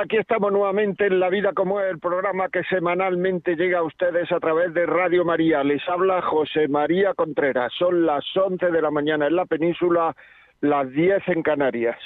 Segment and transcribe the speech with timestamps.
[0.00, 4.30] Aquí estamos nuevamente en La Vida como es, el programa que semanalmente llega a ustedes
[4.30, 5.64] a través de Radio María.
[5.64, 7.72] Les habla José María Contreras.
[7.76, 10.14] Son las 11 de la mañana en la península,
[10.60, 11.98] las 10 en Canarias.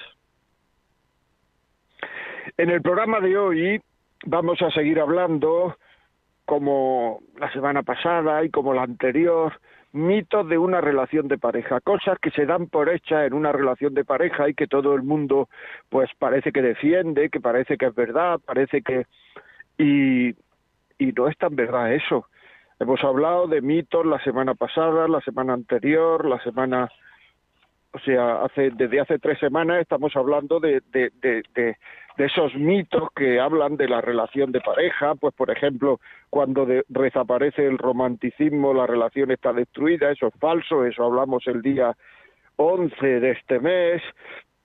[2.57, 3.83] En el programa de hoy
[4.25, 5.77] vamos a seguir hablando,
[6.47, 9.53] como la semana pasada y como la anterior,
[9.93, 13.95] mitos de una relación de pareja, cosas que se dan por hechas en una relación
[13.95, 15.49] de pareja y que todo el mundo
[15.89, 19.07] pues parece que defiende, que parece que es verdad, parece que
[19.79, 20.31] y,
[20.99, 22.27] y no es tan verdad eso.
[22.81, 26.89] Hemos hablado de mitos la semana pasada, la semana anterior, la semana
[27.95, 31.77] o sea, hace, desde hace tres semanas estamos hablando de, de, de, de,
[32.19, 37.79] esos mitos que hablan de la relación de pareja, pues por ejemplo, cuando desaparece el
[37.79, 41.97] romanticismo, la relación está destruida, eso es falso, eso hablamos el día
[42.57, 44.03] 11 de este mes,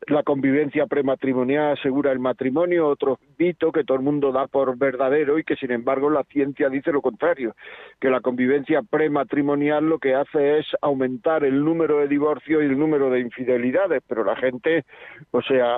[0.08, 5.38] la convivencia prematrimonial asegura el matrimonio, otro mito que todo el mundo da por verdadero
[5.38, 7.55] y que sin embargo la ciencia dice lo contrario,
[8.00, 12.80] que la convivencia prematrimonial lo que hace es aumentar el número de divorcios y el
[12.80, 14.85] número de infidelidades, pero la gente,
[15.31, 15.78] o sea,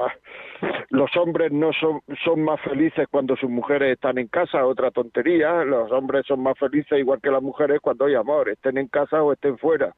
[0.90, 5.64] los hombres no son, son más felices cuando sus mujeres están en casa, otra tontería,
[5.64, 9.24] los hombres son más felices igual que las mujeres cuando hay amor, estén en casa
[9.24, 9.94] o estén fuera.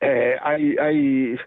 [0.00, 1.38] Eh, hay, hay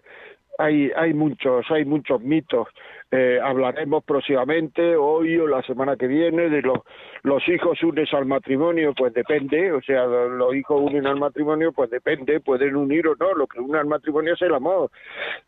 [0.60, 2.68] hay, hay muchos, hay muchos mitos.
[3.10, 6.78] Eh, hablaremos próximamente, hoy o la semana que viene, de los,
[7.22, 11.90] los hijos unes al matrimonio, pues depende, o sea, los hijos unen al matrimonio, pues
[11.90, 14.90] depende, pueden unir o no, lo que une al matrimonio es el amor.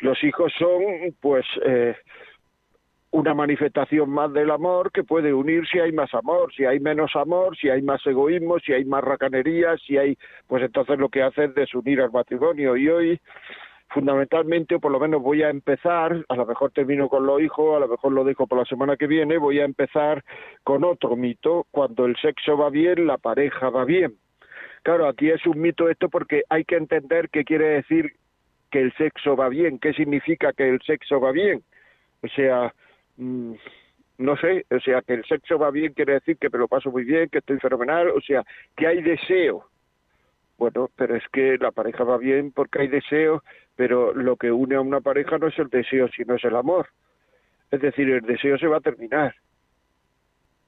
[0.00, 0.82] Los hijos son,
[1.20, 1.94] pues, eh,
[3.12, 7.14] una manifestación más del amor que puede unir si hay más amor, si hay menos
[7.14, 10.16] amor, si hay más egoísmo, si hay más racanería, si hay,
[10.47, 12.75] pues entonces lo que hace es desunir al matrimonio.
[12.75, 13.20] Y hoy
[13.92, 17.76] fundamentalmente, o por lo menos voy a empezar, a lo mejor termino con los hijos,
[17.76, 20.25] a lo mejor lo dejo por la semana que viene, voy a empezar
[20.64, 24.14] con otro mito, cuando el sexo va bien, la pareja va bien.
[24.82, 28.12] Claro, aquí es un mito esto porque hay que entender qué quiere decir
[28.70, 31.62] que el sexo va bien, qué significa que el sexo va bien.
[32.22, 32.75] O sea,
[33.16, 33.52] mm,
[34.19, 36.91] no sé, o sea, que el sexo va bien quiere decir que me lo paso
[36.91, 38.42] muy bien, que estoy fenomenal, o sea,
[38.76, 39.66] que hay deseo.
[40.62, 43.43] Bueno, pero es que la pareja va bien porque hay deseo,
[43.75, 46.87] pero lo que une a una pareja no es el deseo, sino es el amor.
[47.73, 49.34] Es decir, el deseo se va a terminar.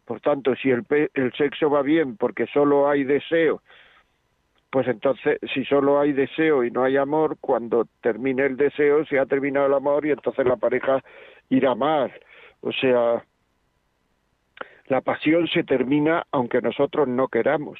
[0.05, 0.85] Por tanto, si el,
[1.15, 3.63] el sexo va bien porque solo hay deseo,
[4.69, 9.21] pues entonces, si solo hay deseo y no hay amor, cuando termine el deseo, se
[9.21, 11.05] ha terminado el amor y entonces la pareja
[11.51, 12.13] irá mal.
[12.63, 13.25] O sea,
[14.89, 17.79] la pasión se termina aunque nosotros no queramos.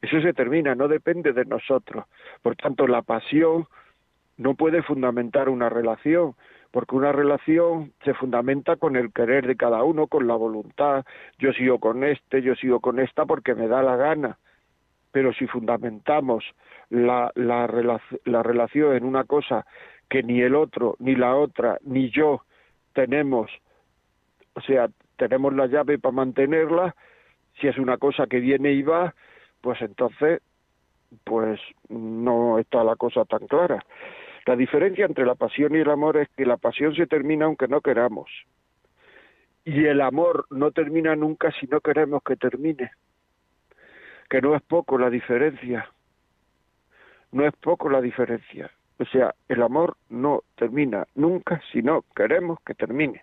[0.00, 2.04] Eso se termina, no depende de nosotros.
[2.42, 3.66] Por tanto, la pasión
[4.36, 6.34] no puede fundamentar una relación,
[6.70, 11.04] porque una relación se fundamenta con el querer de cada uno, con la voluntad.
[11.38, 14.38] Yo sigo con este, yo sigo con esta porque me da la gana.
[15.10, 16.44] Pero si fundamentamos
[16.90, 19.66] la, la, la relación en una cosa
[20.08, 22.42] que ni el otro, ni la otra, ni yo
[22.92, 23.50] tenemos,
[24.54, 26.94] o sea, tenemos la llave para mantenerla,
[27.60, 29.14] si es una cosa que viene y va,
[29.60, 30.40] pues entonces,
[31.24, 33.84] pues no está la cosa tan clara.
[34.46, 37.68] La diferencia entre la pasión y el amor es que la pasión se termina aunque
[37.68, 38.30] no queramos.
[39.64, 42.90] Y el amor no termina nunca si no queremos que termine.
[44.30, 45.90] Que no es poco la diferencia.
[47.32, 48.70] No es poco la diferencia.
[48.98, 53.22] O sea, el amor no termina nunca si no queremos que termine.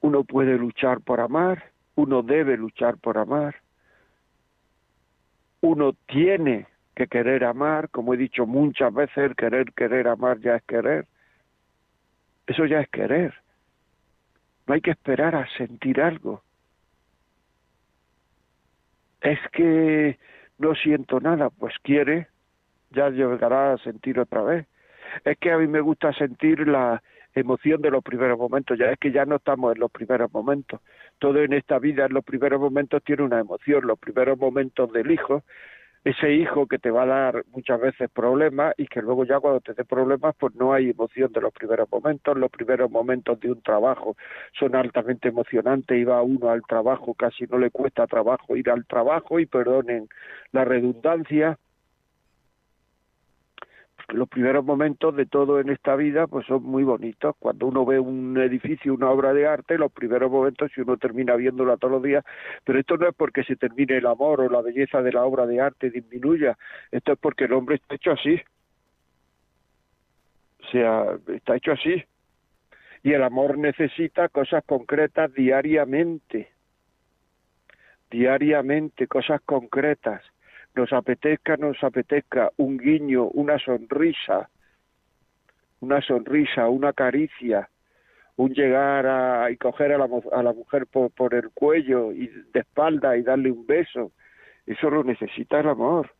[0.00, 3.56] Uno puede luchar por amar, uno debe luchar por amar,
[5.60, 6.66] uno tiene
[6.96, 11.06] que querer amar, como he dicho muchas veces, el querer, querer, amar ya es querer.
[12.46, 13.34] Eso ya es querer.
[14.66, 16.42] No hay que esperar a sentir algo.
[19.20, 20.18] Es que
[20.58, 22.28] no siento nada, pues quiere,
[22.90, 24.66] ya llegará a sentir otra vez.
[25.24, 27.02] Es que a mí me gusta sentir la
[27.34, 30.80] emoción de los primeros momentos, ya es que ya no estamos en los primeros momentos.
[31.20, 35.12] Todo en esta vida en los primeros momentos tiene una emoción, los primeros momentos del
[35.12, 35.44] hijo
[36.04, 39.60] ese hijo que te va a dar muchas veces problemas y que luego ya cuando
[39.60, 43.52] te dé problemas pues no hay emoción de los primeros momentos, los primeros momentos de
[43.52, 44.16] un trabajo
[44.58, 45.98] son altamente emocionantes.
[45.98, 50.08] Y va uno al trabajo, casi no le cuesta trabajo ir al trabajo y perdonen
[50.52, 51.58] la redundancia,
[54.12, 57.34] los primeros momentos de todo en esta vida pues son muy bonitos.
[57.38, 61.36] Cuando uno ve un edificio, una obra de arte, los primeros momentos, si uno termina
[61.36, 62.24] viéndola todos los días,
[62.64, 65.46] pero esto no es porque se termine el amor o la belleza de la obra
[65.46, 66.56] de arte disminuya,
[66.90, 68.40] esto es porque el hombre está hecho así.
[70.62, 72.04] O sea, está hecho así.
[73.02, 76.50] Y el amor necesita cosas concretas diariamente.
[78.10, 80.22] Diariamente, cosas concretas
[80.74, 84.48] nos apetezca, nos apetezca un guiño, una sonrisa,
[85.80, 87.68] una sonrisa, una caricia,
[88.36, 92.28] un llegar a, y coger a la, a la mujer por, por el cuello y
[92.28, 94.12] de espalda y darle un beso,
[94.66, 96.12] eso lo necesita el amor.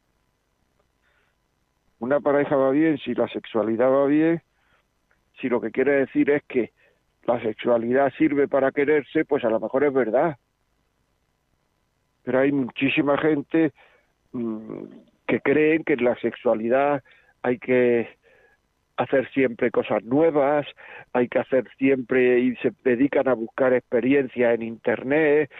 [2.00, 4.42] Una pareja va bien si la sexualidad va bien,
[5.40, 6.72] si lo que quiere decir es que
[7.24, 10.36] la sexualidad sirve para quererse, pues a lo mejor es verdad.
[12.24, 13.72] Pero hay muchísima gente
[14.32, 17.02] Que creen que en la sexualidad
[17.42, 18.08] hay que
[18.96, 20.66] hacer siempre cosas nuevas,
[21.12, 25.50] hay que hacer siempre y se dedican a buscar experiencia en internet,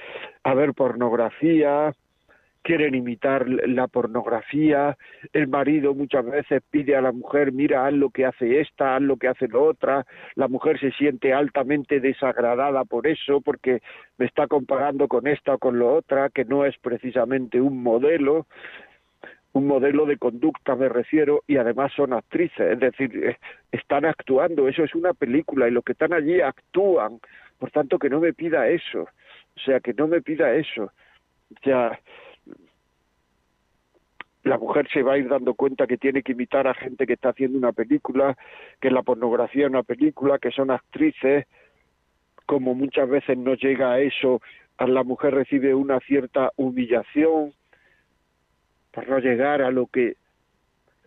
[0.45, 1.95] a ver pornografía,
[2.63, 4.97] quieren imitar la pornografía,
[5.33, 9.03] el marido muchas veces pide a la mujer, mira, haz lo que hace esta, haz
[9.03, 13.81] lo que hace la otra, la mujer se siente altamente desagradada por eso, porque
[14.19, 18.47] me está comparando con esta o con la otra, que no es precisamente un modelo,
[19.53, 23.39] un modelo de conducta me refiero, y además son actrices, es decir, eh,
[23.73, 27.21] están actuando, eso es una película, y los que están allí actúan,
[27.59, 30.85] por tanto que no me pida eso, o sea, que no me pida eso.
[30.85, 31.99] O sea,
[34.43, 37.13] la mujer se va a ir dando cuenta que tiene que imitar a gente que
[37.13, 38.37] está haciendo una película,
[38.81, 41.47] que la pornografía es una película, que son actrices,
[42.47, 44.41] como muchas veces no llega a eso,
[44.79, 47.53] a la mujer recibe una cierta humillación
[48.93, 50.17] por no llegar a lo que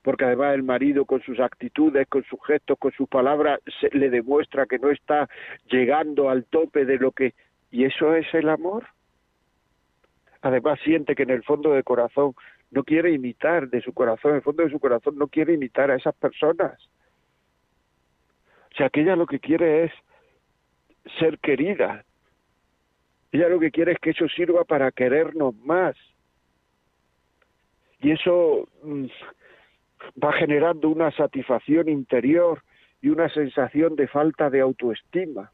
[0.04, 4.10] porque además el marido con sus actitudes, con sus gestos, con sus palabras, se, le
[4.10, 5.30] demuestra que no está
[5.72, 7.34] llegando al tope de lo que...
[7.72, 8.86] ¿Y eso es el amor?
[10.42, 12.34] Además siente que en el fondo de corazón
[12.74, 15.92] no quiere imitar de su corazón, en el fondo de su corazón no quiere imitar
[15.92, 16.74] a esas personas.
[18.72, 19.92] O sea, que ella lo que quiere es
[21.20, 22.04] ser querida.
[23.32, 25.96] Ella lo que quiere es que eso sirva para querernos más.
[28.00, 29.06] Y eso mm,
[30.24, 32.64] va generando una satisfacción interior
[33.02, 35.52] y una sensación de falta de autoestima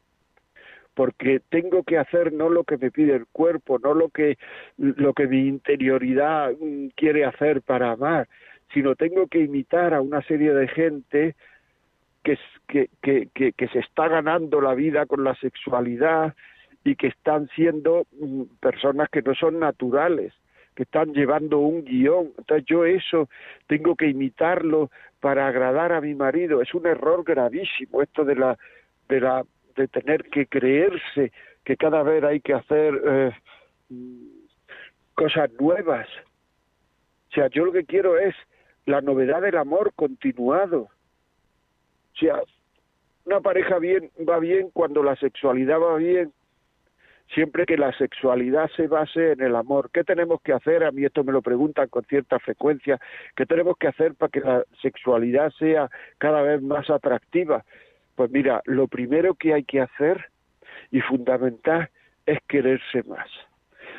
[1.00, 4.36] porque tengo que hacer no lo que me pide el cuerpo, no lo que
[4.76, 8.28] lo que mi interioridad mm, quiere hacer para amar,
[8.74, 11.36] sino tengo que imitar a una serie de gente
[12.22, 12.36] que,
[13.00, 16.34] que, que, se está ganando la vida con la sexualidad
[16.84, 20.34] y que están siendo mm, personas que no son naturales,
[20.74, 22.32] que están llevando un guion.
[22.36, 23.30] Entonces yo eso
[23.68, 26.60] tengo que imitarlo para agradar a mi marido.
[26.60, 28.58] Es un error gravísimo esto de la
[29.08, 29.42] de la
[29.80, 31.32] de tener que creerse
[31.64, 33.32] que cada vez hay que hacer eh,
[35.14, 36.08] cosas nuevas.
[37.30, 38.34] O sea, yo lo que quiero es
[38.86, 40.88] la novedad del amor continuado.
[42.14, 42.40] O sea,
[43.24, 46.32] una pareja bien va bien cuando la sexualidad va bien,
[47.34, 49.90] siempre que la sexualidad se base en el amor.
[49.92, 50.84] ¿Qué tenemos que hacer?
[50.84, 53.00] A mí esto me lo preguntan con cierta frecuencia.
[53.36, 57.64] ¿Qué tenemos que hacer para que la sexualidad sea cada vez más atractiva?
[58.14, 60.30] Pues mira, lo primero que hay que hacer
[60.90, 61.88] y fundamental
[62.26, 63.28] es quererse más.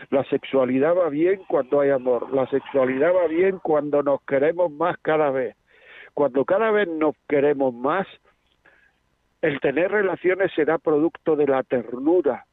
[0.09, 4.97] La sexualidad va bien cuando hay amor, la sexualidad va bien cuando nos queremos más
[5.01, 5.55] cada vez.
[6.13, 8.07] Cuando cada vez nos queremos más,
[9.41, 12.45] el tener relaciones será producto de la ternura,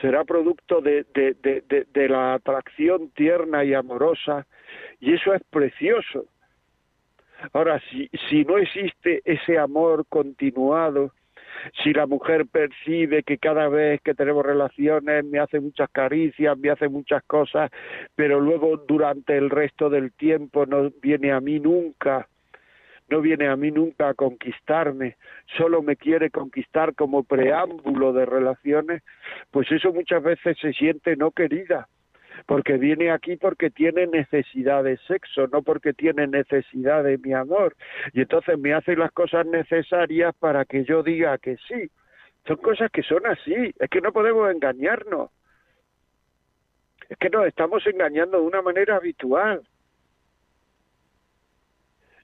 [0.00, 4.46] será producto de, de, la atracción tierna y amorosa,
[5.00, 6.26] y eso es precioso.
[7.52, 11.12] Ahora, si, si no existe ese amor continuado,
[11.82, 16.70] si la mujer percibe que cada vez que tenemos relaciones me hace muchas caricias, me
[16.70, 17.70] hace muchas cosas,
[18.14, 22.28] pero luego durante el resto del tiempo no viene a mí nunca,
[23.08, 25.16] no viene a mí nunca a conquistarme,
[25.56, 29.02] solo me quiere conquistar como preámbulo de relaciones,
[29.50, 31.88] pues eso muchas veces se siente no querida
[32.46, 37.76] porque viene aquí porque tiene necesidad de sexo, no porque tiene necesidad de mi amor.
[38.12, 41.90] Y entonces me hace las cosas necesarias para que yo diga que sí.
[42.46, 45.30] Son cosas que son así, es que no podemos engañarnos.
[47.08, 49.62] Es que nos estamos engañando de una manera habitual.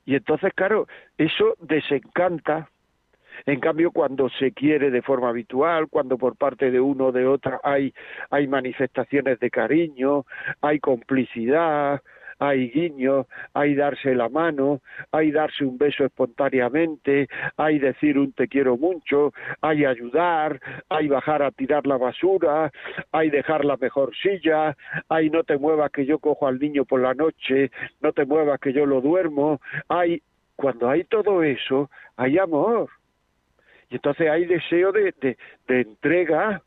[0.07, 0.89] Y entonces, claro,
[1.19, 2.71] eso desencanta
[3.47, 7.27] en cambio, cuando se quiere de forma habitual, cuando por parte de uno o de
[7.27, 7.93] otra hay,
[8.31, 10.25] hay manifestaciones de cariño,
[10.61, 12.03] hay complicidad,
[12.39, 14.81] hay guiños, hay darse la mano,
[15.11, 21.43] hay darse un beso espontáneamente, hay decir un te quiero mucho, hay ayudar, hay bajar
[21.43, 22.71] a tirar la basura,
[23.13, 24.77] hay dejar la mejor silla,
[25.09, 28.61] hay no te muevas que yo cojo al niño por la noche, no te muevas
[28.61, 30.23] que yo lo duermo, hay
[30.57, 32.89] cuando hay todo eso, hay amor.
[33.91, 35.15] Y entonces hay deseo de,
[35.67, 36.63] de, entrega,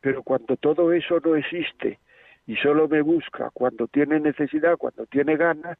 [0.00, 1.98] pero cuando todo eso no existe
[2.46, 5.78] y solo me busca cuando tiene necesidad, cuando tiene ganas,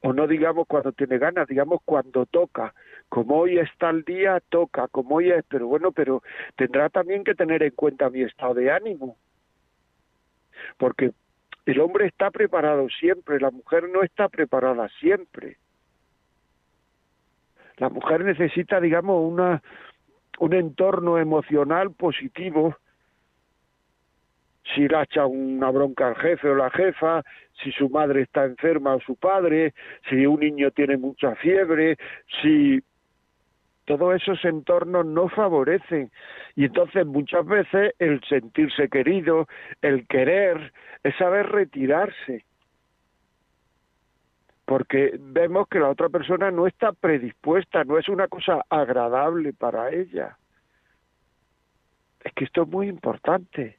[0.00, 2.74] o no digamos cuando tiene ganas, digamos cuando toca.
[3.08, 6.22] Como hoy está el día, toca, como hoy es, pero bueno, pero
[6.56, 9.16] tendrá también que tener en cuenta mi estado de ánimo.
[10.76, 11.12] Porque
[11.66, 15.58] el hombre está preparado siempre, la mujer no está preparada siempre.
[17.82, 19.60] La mujer necesita, digamos, una,
[20.38, 22.76] un entorno emocional positivo
[24.72, 27.24] si le echa una bronca al jefe o la jefa,
[27.60, 29.74] si su madre está enferma o su padre,
[30.08, 31.96] si un niño tiene mucha fiebre,
[32.40, 32.80] si
[33.84, 36.12] todos esos entornos no favorecen.
[36.54, 39.48] Y entonces muchas veces el sentirse querido,
[39.80, 40.72] el querer,
[41.02, 42.44] es saber retirarse.
[44.64, 49.90] Porque vemos que la otra persona no está predispuesta, no es una cosa agradable para
[49.90, 50.38] ella.
[52.22, 53.78] Es que esto es muy importante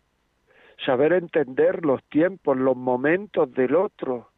[0.86, 4.30] saber entender los tiempos, los momentos del otro,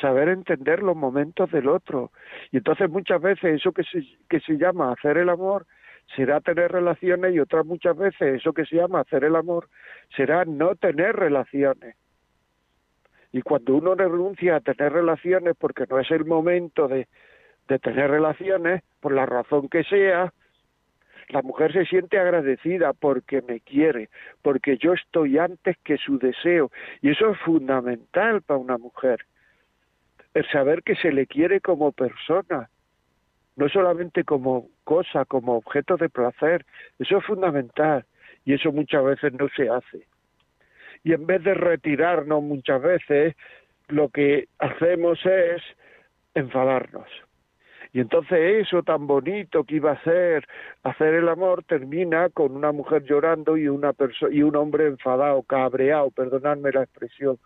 [0.00, 2.10] saber entender los momentos del otro.
[2.50, 5.66] Y entonces muchas veces eso que se, que se llama hacer el amor
[6.16, 9.68] será tener relaciones y otras muchas veces eso que se llama hacer el amor
[10.16, 11.96] será no tener relaciones.
[13.32, 17.08] Y cuando uno renuncia a tener relaciones porque no es el momento de,
[17.68, 20.32] de tener relaciones, por la razón que sea,
[21.28, 24.10] la mujer se siente agradecida porque me quiere,
[24.42, 26.70] porque yo estoy antes que su deseo.
[27.00, 29.24] Y eso es fundamental para una mujer.
[30.34, 32.68] El saber que se le quiere como persona,
[33.56, 36.64] no solamente como cosa, como objeto de placer.
[36.98, 38.04] Eso es fundamental.
[38.44, 40.06] Y eso muchas veces no se hace.
[41.04, 43.34] Y en vez de retirarnos muchas veces,
[43.88, 45.62] lo que hacemos es
[46.34, 47.08] enfadarnos.
[47.92, 50.48] Y entonces eso tan bonito que iba a ser
[50.82, 53.92] hacer el amor termina con una mujer llorando y una
[54.30, 57.38] y un hombre enfadado, cabreado, perdonadme la expresión.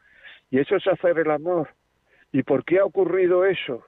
[0.50, 1.68] Y eso es hacer el amor.
[2.30, 3.84] ¿Y por qué ha ocurrido eso?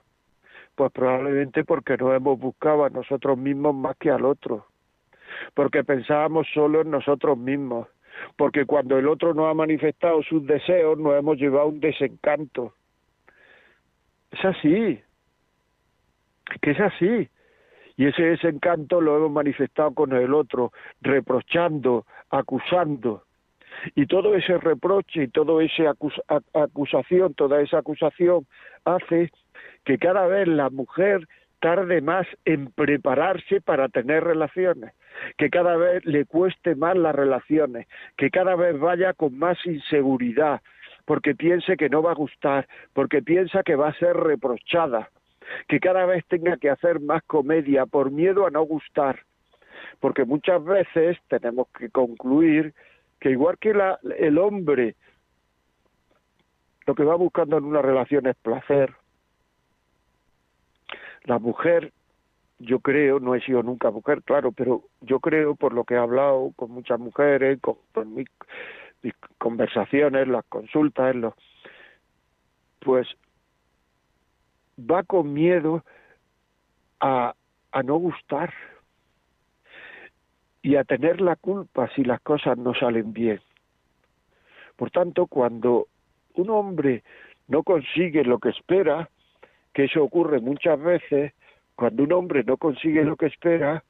[0.75, 4.67] Pues probablemente porque no hemos buscado a nosotros mismos más que al otro.
[5.55, 7.87] Porque pensábamos solo en nosotros mismos.
[8.37, 12.75] Porque cuando el otro no ha manifestado sus deseos, nos hemos llevado un desencanto.
[14.31, 15.01] Es así
[16.61, 17.29] que es así.
[17.97, 23.25] Y ese desencanto lo hemos manifestado con el otro, reprochando, acusando.
[23.95, 25.95] Y todo ese reproche y toda esa
[26.55, 28.47] acusación, toda esa acusación
[28.85, 29.31] hace
[29.85, 31.27] que cada vez la mujer
[31.61, 34.93] tarde más en prepararse para tener relaciones,
[35.37, 37.87] que cada vez le cueste más las relaciones,
[38.17, 40.61] que cada vez vaya con más inseguridad,
[41.05, 45.11] porque piense que no va a gustar, porque piensa que va a ser reprochada
[45.67, 49.21] que cada vez tenga que hacer más comedia por miedo a no gustar,
[50.01, 52.75] porque muchas veces tenemos que concluir
[53.21, 54.95] que igual que la, el hombre
[56.87, 58.95] lo que va buscando en una relación es placer,
[61.29, 61.93] la mujer,
[62.59, 65.99] yo creo, no he sido nunca mujer, claro, pero yo creo por lo que he
[65.99, 68.27] hablado con muchas mujeres, con, mis,
[69.03, 71.35] mis, conversaciones, las consultas, los,
[72.81, 73.07] pues
[74.79, 75.85] va con miedo
[76.99, 77.35] a,
[77.73, 78.55] a no gustar
[80.63, 83.41] y a tener la culpa si las cosas no salen bien.
[84.77, 85.89] Por tanto, cuando
[86.35, 87.05] un hombre
[87.49, 89.11] no consigue lo que espera,
[89.73, 91.33] que eso ocurre muchas veces,
[91.75, 93.85] cuando un hombre no consigue lo que espera,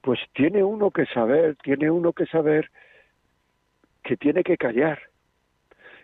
[0.00, 2.70] pues tiene uno que saber, tiene uno que saber
[4.02, 5.00] que tiene que callar,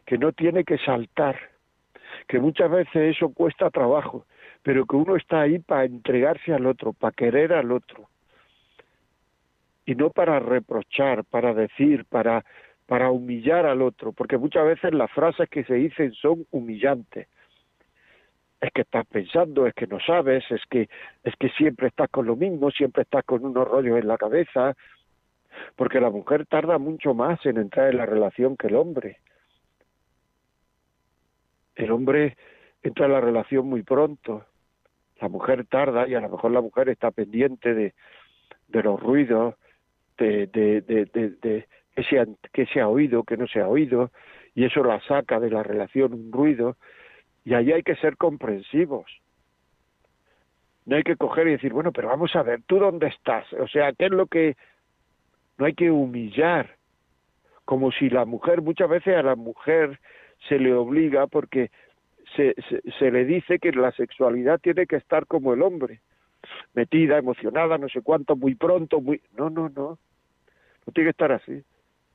[0.06, 1.38] que no tiene que saltar,
[2.26, 4.24] que muchas veces eso cuesta trabajo,
[4.62, 8.08] pero que uno está ahí para entregarse al otro, para querer al otro,
[9.84, 12.44] y no para reprochar, para decir, para,
[12.86, 17.28] para humillar al otro, porque muchas veces las frases que se dicen son humillantes.
[18.60, 20.88] Es que estás pensando, es que no sabes, es que,
[21.24, 24.76] es que siempre estás con lo mismo, siempre estás con unos rollos en la cabeza,
[25.76, 29.18] porque la mujer tarda mucho más en entrar en la relación que el hombre.
[31.74, 32.36] El hombre
[32.82, 34.44] entra en la relación muy pronto,
[35.20, 37.94] la mujer tarda y a lo mejor la mujer está pendiente de,
[38.68, 39.54] de los ruidos,
[40.18, 43.68] de, de, de, de, que, se ha, que se ha oído, que no se ha
[43.68, 44.10] oído,
[44.54, 46.76] y eso la saca de la relación un ruido,
[47.44, 49.10] y ahí hay que ser comprensivos.
[50.86, 53.50] No hay que coger y decir, bueno, pero vamos a ver, ¿tú dónde estás?
[53.54, 54.56] O sea, ¿qué es lo que...
[55.58, 56.76] No hay que humillar,
[57.66, 60.00] como si la mujer, muchas veces a la mujer
[60.48, 61.70] se le obliga porque
[62.34, 66.00] se, se, se le dice que la sexualidad tiene que estar como el hombre,
[66.72, 69.20] metida, emocionada, no sé cuánto, muy pronto, muy...
[69.36, 69.98] No, no, no,
[70.86, 71.62] no tiene que estar así.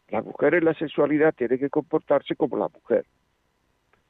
[0.09, 3.05] La mujer en la sexualidad tiene que comportarse como la mujer,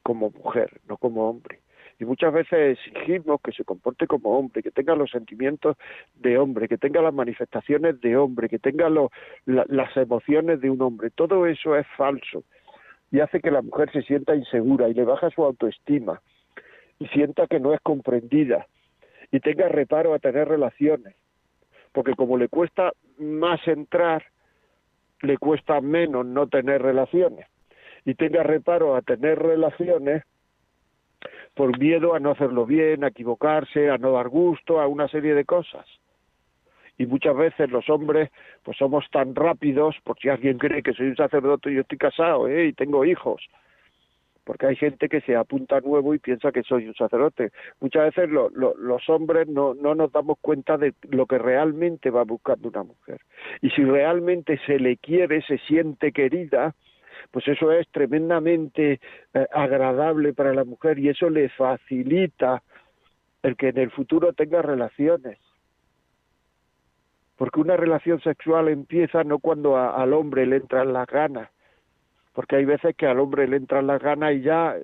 [0.06, 1.58] como mujer, no como hombre.
[1.98, 5.76] Y muchas veces exigimos que se comporte como hombre, que tenga los sentimientos
[6.14, 8.88] de hombre, que tenga las manifestaciones de hombre, que tenga
[9.46, 11.10] las emociones de un hombre.
[11.10, 12.44] Todo eso es falso
[13.10, 16.22] y hace que la mujer se sienta insegura y le baja su autoestima
[17.00, 18.68] y sienta que no es comprendida
[19.32, 21.16] y tenga reparo a tener relaciones,
[21.90, 24.22] porque como le cuesta más entrar,
[25.22, 27.48] le cuesta menos no tener relaciones
[28.06, 30.22] y tenga reparo a tener relaciones,
[31.54, 35.34] por miedo a no hacerlo bien, a equivocarse, a no dar gusto, a una serie
[35.34, 35.84] de cosas.
[36.98, 38.30] Y muchas veces los hombres,
[38.62, 41.98] pues somos tan rápidos, por si alguien cree que soy un sacerdote y yo estoy
[41.98, 42.66] casado ¿eh?
[42.66, 43.42] y tengo hijos,
[44.44, 47.50] porque hay gente que se apunta nuevo y piensa que soy un sacerdote.
[47.80, 52.68] Muchas veces los hombres no, no nos damos cuenta de lo que realmente va buscando
[52.68, 53.20] una mujer.
[53.62, 56.74] Y si realmente se le quiere, se siente querida,
[57.30, 59.00] pues eso es tremendamente
[59.34, 62.62] eh, agradable para la mujer y eso le facilita
[63.42, 65.38] el que en el futuro tenga relaciones.
[67.36, 71.50] Porque una relación sexual empieza no cuando al hombre le entran las ganas,
[72.32, 74.74] porque hay veces que al hombre le entran las ganas y ya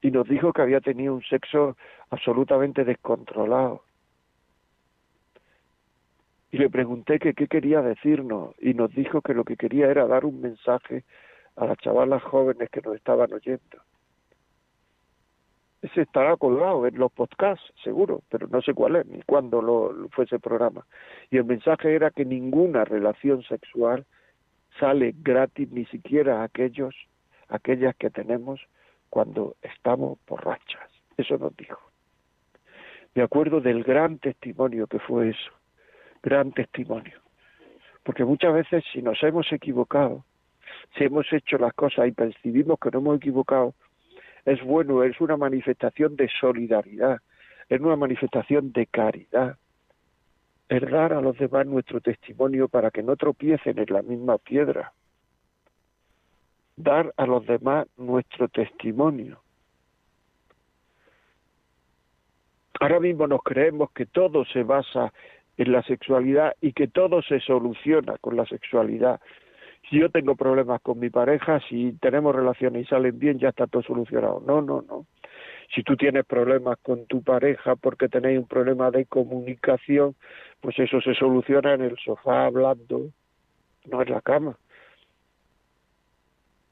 [0.00, 1.76] Y nos dijo que había tenido un sexo
[2.10, 3.82] absolutamente descontrolado
[6.50, 10.06] y le pregunté que qué quería decirnos y nos dijo que lo que quería era
[10.06, 11.04] dar un mensaje
[11.56, 13.82] a las chavalas jóvenes que nos estaban oyendo.
[15.82, 20.08] Ese estará colgado en los podcasts, seguro, pero no sé cuál es ni cuándo lo,
[20.10, 20.86] fue ese programa.
[21.30, 24.04] Y el mensaje era que ninguna relación sexual
[24.80, 26.94] sale gratis, ni siquiera aquellos,
[27.48, 28.60] aquellas que tenemos
[29.10, 30.90] cuando estamos borrachas.
[31.16, 31.80] Eso nos dijo.
[33.14, 35.57] Me acuerdo del gran testimonio que fue eso
[36.28, 37.20] gran testimonio.
[38.02, 40.24] Porque muchas veces si nos hemos equivocado,
[40.96, 43.74] si hemos hecho las cosas y percibimos que no hemos equivocado,
[44.44, 47.18] es bueno, es una manifestación de solidaridad,
[47.68, 49.56] es una manifestación de caridad,
[50.68, 54.92] es dar a los demás nuestro testimonio para que no tropiecen en la misma piedra,
[56.76, 59.40] dar a los demás nuestro testimonio.
[62.80, 65.12] Ahora mismo nos creemos que todo se basa
[65.58, 69.20] en la sexualidad y que todo se soluciona con la sexualidad.
[69.90, 73.66] Si yo tengo problemas con mi pareja, si tenemos relaciones y salen bien, ya está
[73.66, 74.42] todo solucionado.
[74.46, 75.06] No, no, no.
[75.74, 80.14] Si tú tienes problemas con tu pareja porque tenéis un problema de comunicación,
[80.60, 83.10] pues eso se soluciona en el sofá hablando,
[83.86, 84.56] no en la cama.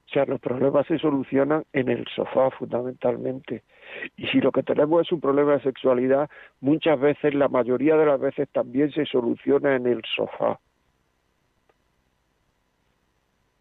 [0.06, 3.64] O sea, los problemas se solucionan en el sofá fundamentalmente.
[4.16, 8.06] Y si lo que tenemos es un problema de sexualidad, muchas veces, la mayoría de
[8.06, 10.58] las veces también se soluciona en el sofá.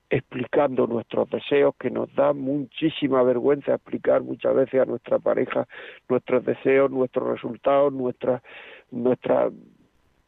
[0.09, 5.67] explicando nuestros deseos, que nos da muchísima vergüenza explicar muchas veces a nuestra pareja
[6.07, 8.41] nuestros deseos, nuestros resultados, nuestras,
[8.91, 9.51] nuestras,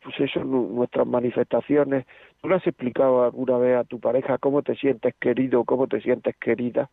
[0.08, 2.06] pues eso, nuestras manifestaciones.
[2.39, 6.00] ¿Tú le has explicado alguna vez a tu pareja cómo te sientes querido, cómo te
[6.00, 6.89] sientes querida?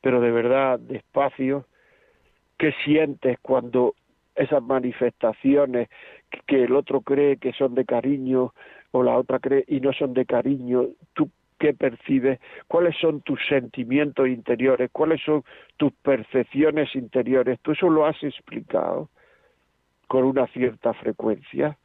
[0.00, 1.66] Pero de verdad, despacio,
[2.56, 3.96] ¿qué sientes cuando
[4.36, 5.88] esas manifestaciones
[6.46, 8.54] que el otro cree que son de cariño
[8.92, 11.28] o la otra cree y no son de cariño, tú
[11.58, 15.42] qué percibes, cuáles son tus sentimientos interiores, cuáles son
[15.78, 17.58] tus percepciones interiores.
[17.62, 19.08] Tú eso lo has explicado
[20.06, 21.76] con una cierta frecuencia.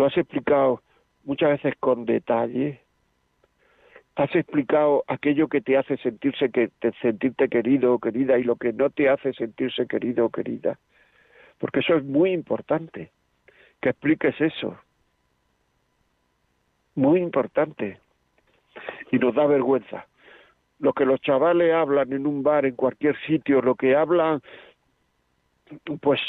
[0.00, 0.80] Lo has explicado
[1.24, 2.80] muchas veces con detalle.
[4.16, 8.56] Has explicado aquello que te hace sentirse que te, sentirte querido o querida y lo
[8.56, 10.78] que no te hace sentirse querido o querida.
[11.58, 13.10] Porque eso es muy importante,
[13.82, 14.78] que expliques eso
[16.94, 18.00] muy importante
[19.12, 20.06] y nos da vergüenza.
[20.78, 24.40] Lo que los chavales hablan en un bar, en cualquier sitio, lo que hablan,
[26.00, 26.20] pues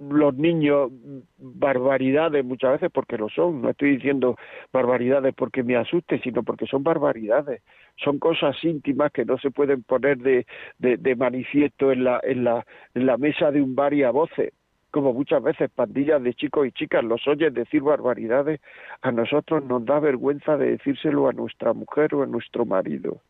[0.00, 0.90] los niños,
[1.38, 3.60] barbaridades muchas veces porque lo son.
[3.60, 4.36] No estoy diciendo
[4.72, 7.62] barbaridades porque me asuste, sino porque son barbaridades.
[7.96, 10.46] Son cosas íntimas que no se pueden poner de,
[10.78, 14.52] de, de manifiesto en la, en, la, en la mesa de un bar a voces
[14.90, 18.60] como muchas veces pandillas de chicos y chicas los oyen decir barbaridades,
[19.02, 23.20] a nosotros nos da vergüenza de decírselo a nuestra mujer o a nuestro marido.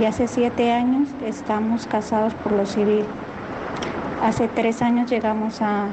[0.00, 3.04] y hace 7 años estamos casados por lo civil.
[4.22, 5.88] Hace 3 años llegamos a,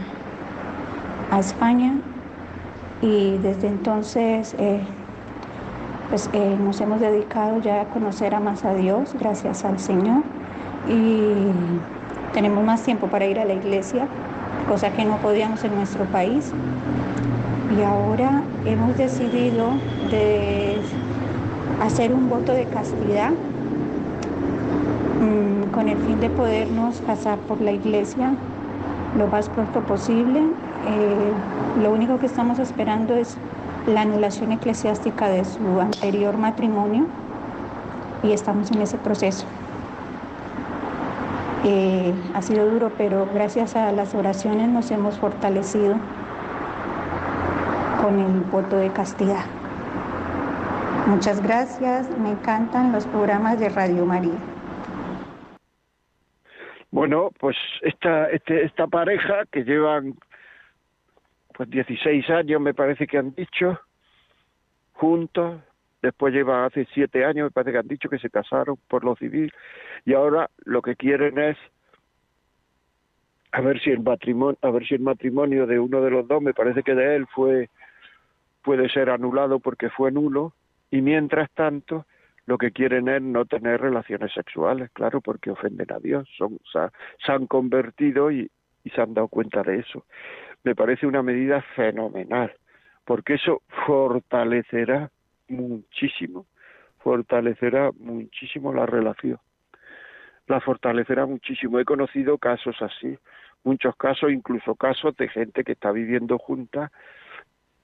[1.40, 1.94] España
[3.02, 4.82] y desde entonces eh,
[6.10, 10.24] pues eh, nos hemos dedicado ya a conocer a más a Dios, gracias al Señor,
[10.90, 11.32] y
[12.34, 14.08] tenemos más tiempo para ir a la iglesia,
[14.68, 16.52] cosa que no podíamos en nuestro país.
[17.80, 19.72] Y ahora hemos decidido
[20.10, 20.78] de
[21.82, 23.32] hacer un voto de castidad
[25.20, 28.34] mm, con el fin de podernos pasar por la iglesia
[29.18, 30.40] lo más pronto posible.
[30.40, 33.38] Eh, lo único que estamos esperando es
[33.88, 37.06] la anulación eclesiástica de su anterior matrimonio
[38.24, 39.46] y estamos en ese proceso.
[41.64, 45.96] Eh, ha sido duro, pero gracias a las oraciones nos hemos fortalecido
[48.02, 49.46] con el voto de castidad.
[51.08, 54.38] Muchas gracias, me encantan los programas de Radio María.
[56.90, 60.16] Bueno, pues esta, este, esta pareja que llevan
[61.54, 63.80] pues 16 años me parece que han dicho,
[64.94, 65.62] juntos,
[66.02, 69.16] después lleva hace siete años, me parece que han dicho que se casaron por lo
[69.16, 69.54] civil,
[70.06, 71.58] y ahora lo que quieren es
[73.52, 76.42] a ver si el matrimonio, a ver si el matrimonio de uno de los dos,
[76.42, 77.70] me parece que de él fue
[78.62, 80.54] puede ser anulado porque fue nulo,
[80.90, 82.06] y mientras tanto
[82.46, 87.32] lo que quieren es no tener relaciones sexuales, claro, porque ofenden a Dios, son, se
[87.32, 88.50] han convertido y,
[88.84, 90.04] y se han dado cuenta de eso
[90.64, 92.54] me parece una medida fenomenal,
[93.06, 95.10] porque eso fortalecerá
[95.48, 96.46] muchísimo,
[97.00, 99.40] fortalecerá muchísimo la relación,
[100.48, 101.80] la fortalecerá muchísimo.
[101.80, 103.18] He conocido casos así,
[103.64, 106.92] muchos casos, incluso casos de gente que está viviendo junta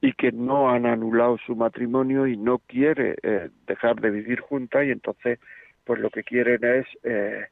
[0.00, 4.84] y que no han anulado su matrimonio y no quiere eh, dejar de vivir juntas
[4.84, 5.40] y entonces
[5.84, 7.46] pues lo que quieren es eh,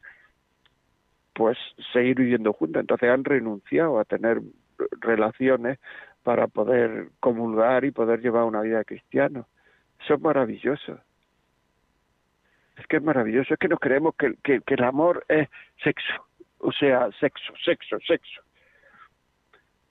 [1.34, 1.58] pues
[1.92, 4.40] seguir viviendo juntas entonces han renunciado a tener
[5.00, 5.78] relaciones
[6.22, 9.46] para poder comulgar y poder llevar una vida cristiana.
[10.00, 10.98] Eso es maravilloso.
[12.76, 13.54] Es que es maravilloso.
[13.54, 15.48] Es que nos creemos que, que, que el amor es
[15.84, 16.26] sexo.
[16.58, 18.42] O sea sexo sexo sexo.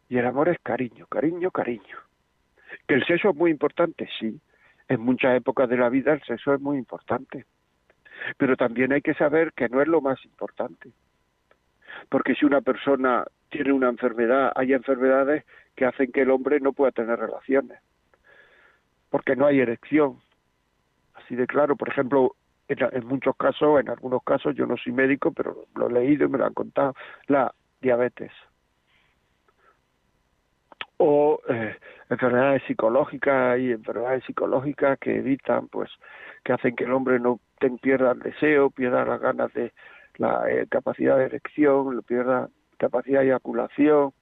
[0.10, 2.05] Y el amor es cariño cariño cariño
[2.88, 4.08] ¿Que el sexo es muy importante?
[4.20, 4.40] Sí.
[4.88, 7.46] En muchas épocas de la vida el sexo es muy importante.
[8.38, 10.92] Pero también hay que saber que no es lo más importante.
[12.10, 15.46] Porque si una persona tiene una enfermedad, hay enfermedades
[15.76, 17.80] que hacen que el hombre no pueda tener relaciones.
[19.10, 20.20] Porque no hay erección.
[21.14, 22.36] Así de claro, por ejemplo,
[22.68, 26.30] en, muchos casos, en algunos casos, yo no soy médico, pero lo he leído y
[26.30, 26.96] me lo han contado,
[27.28, 28.32] la diabetes
[30.98, 31.76] o eh,
[32.10, 33.60] enfermedades psicológicas.
[33.60, 35.90] Y enfermedades psicológicas que evitan pues
[36.44, 37.40] que hacen que el hombre no
[37.82, 39.74] pierda el deseo pierda las ganas de
[40.18, 44.14] la eh, capacidad de erección pierda capacidad de eyaculación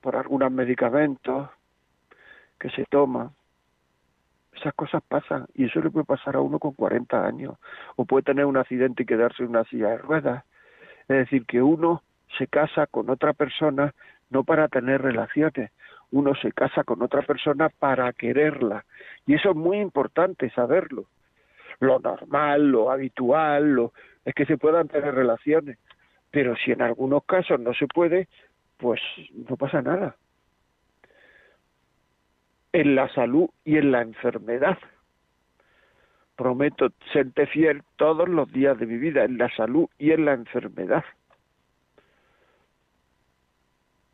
[0.00, 1.50] por algunos medicamentos
[2.58, 3.32] que se toman
[4.58, 7.56] esas cosas pasan y eso le puede pasar a uno con 40 años.
[7.96, 10.44] O puede tener un accidente y quedarse en una silla de ruedas.
[11.02, 12.02] Es decir que uno
[12.36, 13.94] se casa con otra persona
[14.30, 15.70] no para tener relaciones.
[16.10, 18.84] Uno se casa con otra persona para quererla.
[19.26, 21.06] Y eso es muy importante saberlo.
[21.80, 23.92] Lo normal, lo habitual, lo,
[24.24, 25.78] es que se puedan tener relaciones.
[26.30, 28.28] Pero si en algunos casos no se puede,
[28.78, 29.00] pues
[29.48, 30.16] no pasa nada.
[32.72, 34.78] En la salud y en la enfermedad.
[36.36, 40.34] Prometo serte fiel todos los días de mi vida, en la salud y en la
[40.34, 41.04] enfermedad.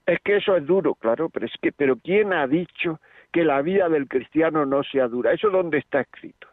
[0.07, 3.01] Es que eso es duro, claro, pero es que, pero ¿quién ha dicho
[3.33, 5.33] que la vida del cristiano no sea dura?
[5.33, 6.47] ¿Eso dónde está escrito?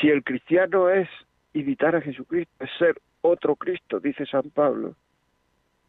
[0.00, 1.08] Si el cristiano es
[1.52, 4.94] imitar a Jesucristo, es ser otro Cristo, dice San Pablo.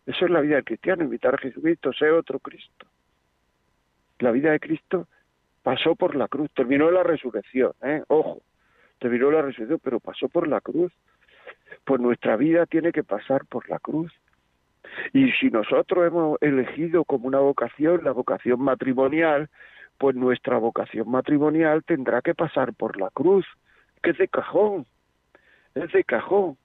[0.05, 2.85] Eso es la vida del cristiano, imitar a Jesucristo, ser otro Cristo.
[4.19, 5.07] La vida de Cristo
[5.63, 8.03] pasó por la cruz, terminó la resurrección, ¿eh?
[8.07, 8.41] ojo,
[8.99, 10.93] terminó la resurrección, pero pasó por la cruz.
[11.83, 14.11] Pues nuestra vida tiene que pasar por la cruz.
[15.13, 19.49] Y si nosotros hemos elegido como una vocación la vocación matrimonial,
[19.97, 23.45] pues nuestra vocación matrimonial tendrá que pasar por la cruz,
[24.03, 24.85] que es de cajón,
[25.73, 26.57] es de cajón.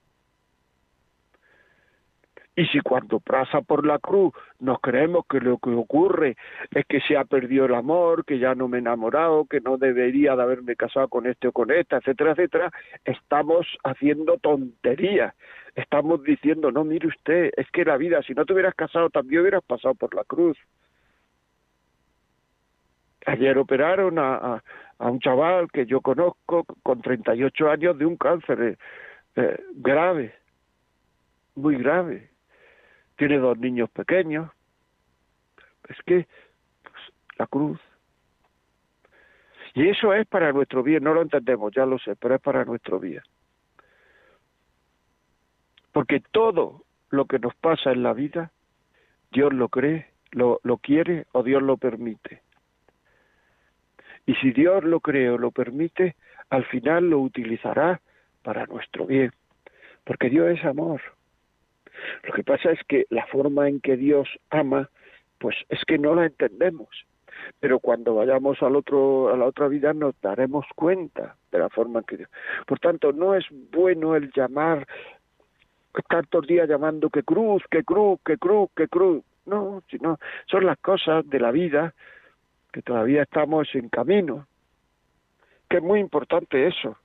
[2.53, 6.35] Y si cuando pasa por la cruz nos creemos que lo que ocurre
[6.71, 9.77] es que se ha perdido el amor, que ya no me he enamorado, que no
[9.77, 12.71] debería de haberme casado con este o con esta, etcétera, etcétera,
[13.05, 15.33] estamos haciendo tonterías.
[15.75, 19.41] Estamos diciendo, no, mire usted, es que la vida, si no te hubieras casado, también
[19.43, 20.57] hubieras pasado por la cruz.
[23.25, 24.61] Ayer operaron a,
[24.99, 28.77] a, un chaval que yo conozco con 38 años de un cáncer eh,
[29.37, 30.35] eh, grave,
[31.55, 32.30] muy grave
[33.21, 34.49] tiene dos niños pequeños.
[35.87, 36.25] Es que
[36.81, 36.95] pues,
[37.37, 37.79] la cruz.
[39.75, 42.65] Y eso es para nuestro bien, no lo entendemos, ya lo sé, pero es para
[42.65, 43.21] nuestro bien.
[45.91, 48.51] Porque todo lo que nos pasa en la vida,
[49.31, 52.41] Dios lo cree, lo, lo quiere o Dios lo permite.
[54.25, 56.15] Y si Dios lo cree o lo permite,
[56.49, 58.01] al final lo utilizará
[58.41, 59.31] para nuestro bien.
[60.05, 61.01] Porque Dios es amor.
[62.23, 64.89] Lo que pasa es que la forma en que Dios ama,
[65.39, 66.89] pues es que no la entendemos.
[67.59, 71.99] Pero cuando vayamos al otro, a la otra vida nos daremos cuenta de la forma
[71.99, 72.29] en que Dios.
[72.67, 74.87] Por tanto, no es bueno el llamar,
[76.09, 79.23] tantos días llamando que cruz, que cruz, que cruz, que cruz.
[79.45, 81.93] No, sino son las cosas de la vida
[82.71, 84.47] que todavía estamos en camino.
[85.69, 86.97] Que es muy importante eso.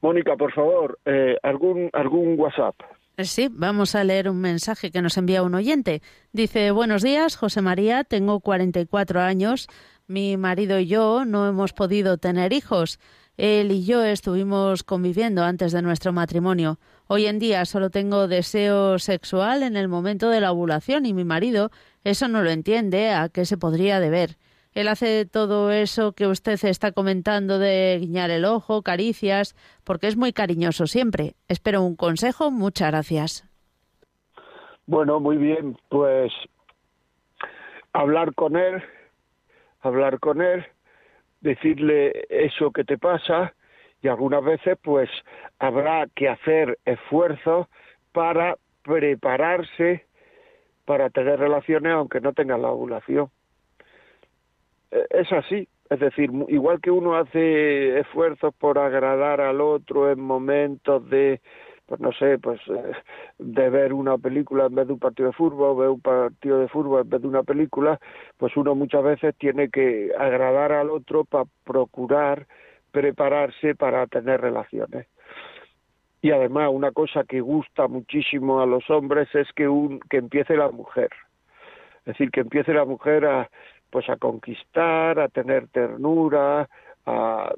[0.00, 2.74] Mónica, por favor, eh, algún algún WhatsApp.
[3.22, 6.02] Sí, vamos a leer un mensaje que nos envía un oyente.
[6.32, 9.68] Dice, buenos días, José María, tengo 44 años,
[10.08, 12.98] mi marido y yo no hemos podido tener hijos.
[13.36, 16.80] Él y yo estuvimos conviviendo antes de nuestro matrimonio.
[17.06, 21.24] Hoy en día solo tengo deseo sexual en el momento de la ovulación y mi
[21.24, 21.70] marido
[22.02, 24.38] eso no lo entiende a qué se podría deber.
[24.74, 30.16] Él hace todo eso que usted está comentando de guiñar el ojo, caricias, porque es
[30.16, 31.34] muy cariñoso siempre.
[31.48, 32.50] Espero un consejo.
[32.50, 33.48] Muchas gracias.
[34.86, 35.76] Bueno, muy bien.
[35.88, 36.32] Pues
[37.92, 38.82] hablar con él
[39.84, 40.64] hablar con él,
[41.40, 43.54] decirle eso que te pasa
[44.02, 45.10] y algunas veces pues
[45.58, 47.68] habrá que hacer esfuerzos
[48.12, 50.06] para prepararse
[50.84, 53.30] para tener relaciones aunque no tenga la ovulación.
[54.94, 60.20] E, es así, es decir, igual que uno hace esfuerzos por agradar al otro en
[60.20, 61.40] momentos de
[61.86, 62.92] pues no sé, pues eh,
[63.38, 66.68] de ver una película en vez de un partido de fútbol, ver un partido de
[66.68, 68.00] fútbol en vez de una película,
[68.38, 72.46] pues uno muchas veces tiene que agradar al otro para procurar
[72.90, 75.08] prepararse para tener relaciones.
[76.22, 80.56] Y además una cosa que gusta muchísimo a los hombres es que un que empiece
[80.56, 81.10] la mujer.
[81.98, 83.50] Es decir, que empiece la mujer a
[83.94, 86.68] pues a conquistar, a tener ternura,
[87.06, 87.52] a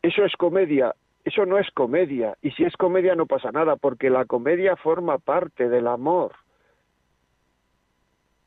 [0.00, 2.36] eso es comedia eso no es comedia.
[2.42, 6.32] Y si es comedia no pasa nada, porque la comedia forma parte del amor.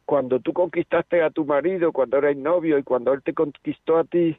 [0.05, 4.03] Cuando tú conquistaste a tu marido, cuando eras novio y cuando él te conquistó a
[4.03, 4.35] ti,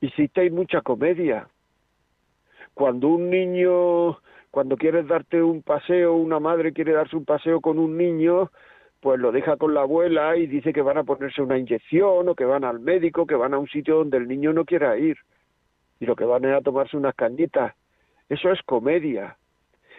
[0.00, 1.48] hicisteis mucha comedia.
[2.74, 4.18] Cuando un niño,
[4.50, 8.50] cuando quieres darte un paseo, una madre quiere darse un paseo con un niño,
[9.00, 12.34] pues lo deja con la abuela y dice que van a ponerse una inyección o
[12.34, 15.16] que van al médico, que van a un sitio donde el niño no quiera ir
[16.00, 17.74] y lo que van es a tomarse unas cañitas.
[18.28, 19.36] Eso es comedia.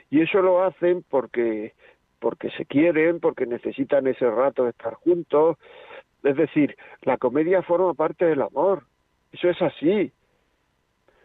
[0.10, 1.74] Y eso lo hacen porque
[2.20, 5.58] porque se quieren, porque necesitan ese rato de estar juntos.
[6.24, 8.84] Es decir, la comedia forma parte del amor.
[9.32, 10.12] Eso es así.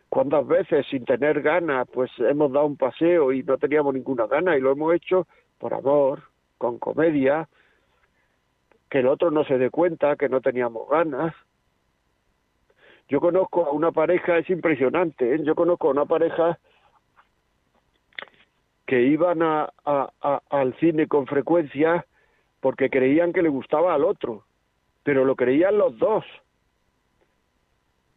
[0.08, 4.56] ¿Cuántas veces sin tener ganas, pues hemos dado un paseo y no teníamos ninguna gana
[4.56, 5.26] y lo hemos hecho
[5.58, 6.22] por amor,
[6.56, 7.46] con comedia,
[8.90, 11.34] que el otro no se dé cuenta que no teníamos ganas,
[13.08, 15.40] yo conozco a una pareja, es impresionante, ¿eh?
[15.42, 16.58] yo conozco a una pareja
[18.84, 19.72] que iban a,
[20.48, 22.06] al cine con frecuencia
[22.60, 24.44] porque creían que le gustaba al otro,
[25.02, 26.24] pero lo creían los dos.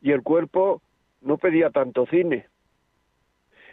[0.01, 0.81] Y el cuerpo
[1.21, 2.47] no pedía tanto cine.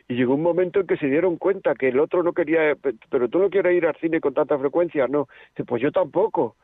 [0.09, 2.77] Y llegó un momento en que se dieron cuenta que el otro no quería,
[3.11, 5.29] pero tú no quieres ir al cine con tanta frecuencia, no.
[5.67, 6.57] Pues yo tampoco,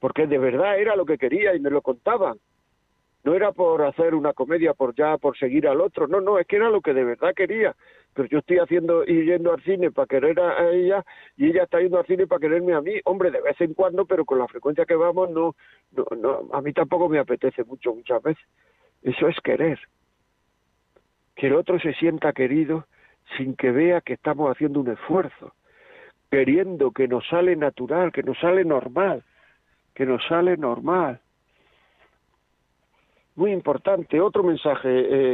[0.00, 2.38] porque de verdad era lo que quería y me lo contaban.
[3.22, 6.06] No era por hacer una comedia por ya por seguir al otro.
[6.06, 7.76] No no es que era lo que de verdad quería.
[8.14, 11.04] Pero yo estoy haciendo y yendo al cine para querer a, ella
[11.36, 14.06] y ella está yendo al cine para quererme a mí hombre de vez en cuando
[14.06, 15.54] pero con la frecuencia que vamos no
[15.92, 18.42] no no a mí tampoco me apetece mucho muchas veces.
[19.02, 19.78] Eso es querer.
[21.36, 22.86] Que el otro se sienta querido
[23.36, 25.52] sin que vea que estamos haciendo un esfuerzo
[26.30, 29.22] queriendo que nos sale natural que nos sale normal
[30.00, 31.20] que nos sale normal
[33.36, 34.18] muy importante.
[34.18, 34.88] Otro mensaje,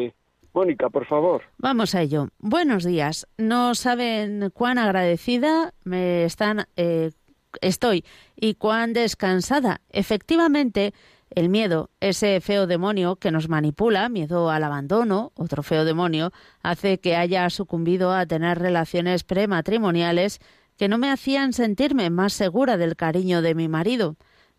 [0.07, 0.14] eh,
[0.52, 1.42] Mónica, por favor.
[1.59, 2.31] Vamos a ello.
[2.40, 3.29] Buenos días.
[3.38, 7.12] No saben cuán agradecida me están, eh,
[7.61, 9.83] estoy y cuán descansada.
[9.88, 10.94] Efectivamente,
[11.31, 16.33] el miedo, ese feo demonio que nos manipula, miedo al abandono, otro feo demonio,
[16.64, 20.40] hace que haya sucumbido a tener relaciones prematrimoniales
[20.76, 24.16] que no me hacían sentirme más segura del cariño de mi marido.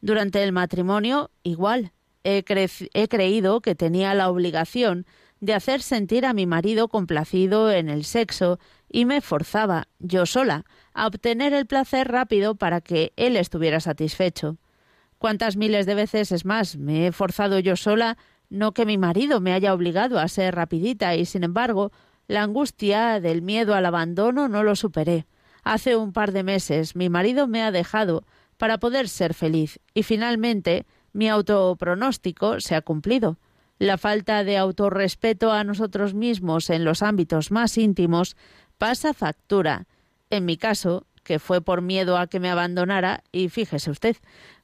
[0.07, 1.91] Durante el matrimonio, igual,
[2.23, 5.05] he, creído que tenía la obligación
[5.41, 8.57] de hacer sentir a mi marido complacido en el sexo
[8.89, 14.55] y me forzaba, yo sola, a obtener el placer rápido para que él estuviera satisfecho.
[15.17, 18.17] ¿Cuántas miles de veces es más me he forzado yo sola,
[18.49, 21.91] no que mi marido me haya obligado a ser rapidita y sin embargo
[22.27, 25.25] la angustia del miedo al abandono no lo superé.
[25.65, 28.23] Hace un par de meses mi marido me ha dejado
[28.57, 33.37] para poder ser feliz y finalmente mi autopronóstico se ha cumplido.
[33.79, 38.35] La falta de autorrespeto a nosotros mismos en los ámbitos más íntimos
[38.77, 39.85] pasa factura.
[40.29, 44.15] En mi caso, que fue por miedo a que me abandonara, y fíjese usted,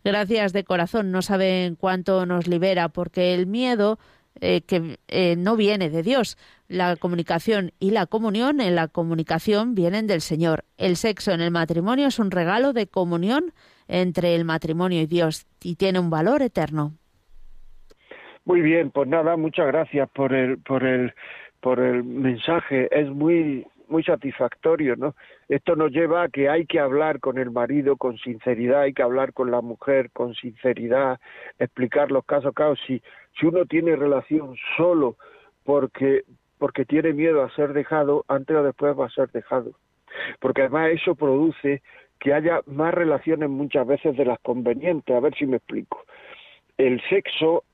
[0.04, 4.00] gracias de corazón, no saben cuánto nos libera, porque el miedo
[4.42, 6.38] eh, que eh, no viene de Dios.
[6.68, 10.66] La comunicación y la comunión en la comunicación vienen del Señor.
[10.78, 13.54] El sexo en el matrimonio es un regalo de comunión
[13.88, 16.94] entre el matrimonio y Dios y tiene un valor eterno.
[18.46, 21.14] Muy bien, pues nada, muchas gracias por el por el
[21.62, 25.16] por el mensaje, es muy muy satisfactorio, ¿no?
[25.48, 29.04] Esto nos lleva a que hay que hablar con el marido con sinceridad, hay que
[29.04, 31.20] hablar con la mujer con sinceridad,
[31.60, 32.76] explicar los casos, claro,
[33.40, 35.16] si uno tiene relación solo
[35.64, 36.24] porque
[36.58, 39.74] porque tiene miedo a ser dejado, antes o después va a ser dejado.
[40.40, 41.82] Porque además eso produce
[42.20, 45.14] que haya más relaciones muchas veces de las convenientes.
[45.14, 46.06] A ver si me explico.
[46.78, 47.66] El sexo,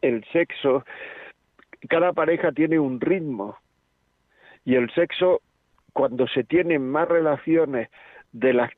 [0.00, 0.82] el sexo,
[1.90, 3.58] cada pareja tiene un ritmo
[4.64, 5.40] y el sexo,
[5.92, 7.88] cuando se tienen más relaciones
[8.32, 8.70] de las,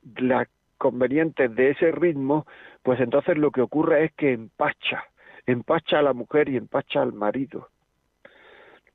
[0.77, 2.47] convenientes de ese ritmo,
[2.81, 5.03] pues entonces lo que ocurre es que empacha,
[5.45, 7.69] empacha a la mujer y empacha al marido.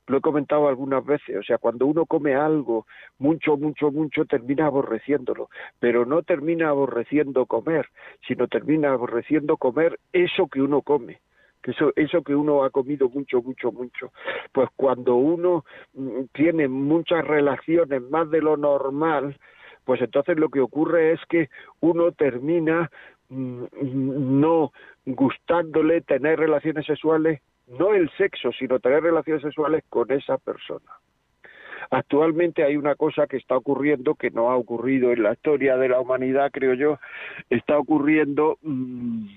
[0.07, 2.87] Lo he comentado algunas veces, o sea, cuando uno come algo
[3.19, 7.89] mucho, mucho, mucho, termina aborreciéndolo, pero no termina aborreciendo comer,
[8.25, 11.19] sino termina aborreciendo comer eso que uno come
[11.71, 14.11] eso, eso que uno ha comido mucho, mucho, mucho,
[14.51, 19.37] pues cuando uno mm, tiene muchas relaciones más de lo normal,
[19.83, 22.91] pues entonces lo que ocurre es que uno termina
[23.29, 24.71] no
[25.05, 30.91] gustándole tener relaciones sexuales, no el sexo, sino tener relaciones sexuales con esa persona.
[31.89, 35.89] Actualmente hay una cosa que está ocurriendo que no ha ocurrido en la historia de
[35.89, 36.99] la humanidad, creo yo,
[37.49, 39.27] está ocurriendo mm,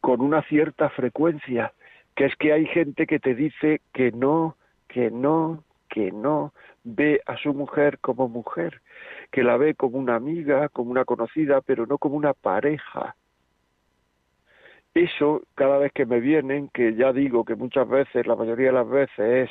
[0.00, 1.72] con una cierta frecuencia,
[2.14, 4.56] que es que hay gente que te dice que no,
[4.88, 6.52] que no, que no
[6.86, 8.80] ve a su mujer como mujer,
[9.32, 13.16] que la ve como una amiga, como una conocida, pero no como una pareja.
[14.94, 18.72] Eso, cada vez que me vienen, que ya digo que muchas veces, la mayoría de
[18.72, 19.50] las veces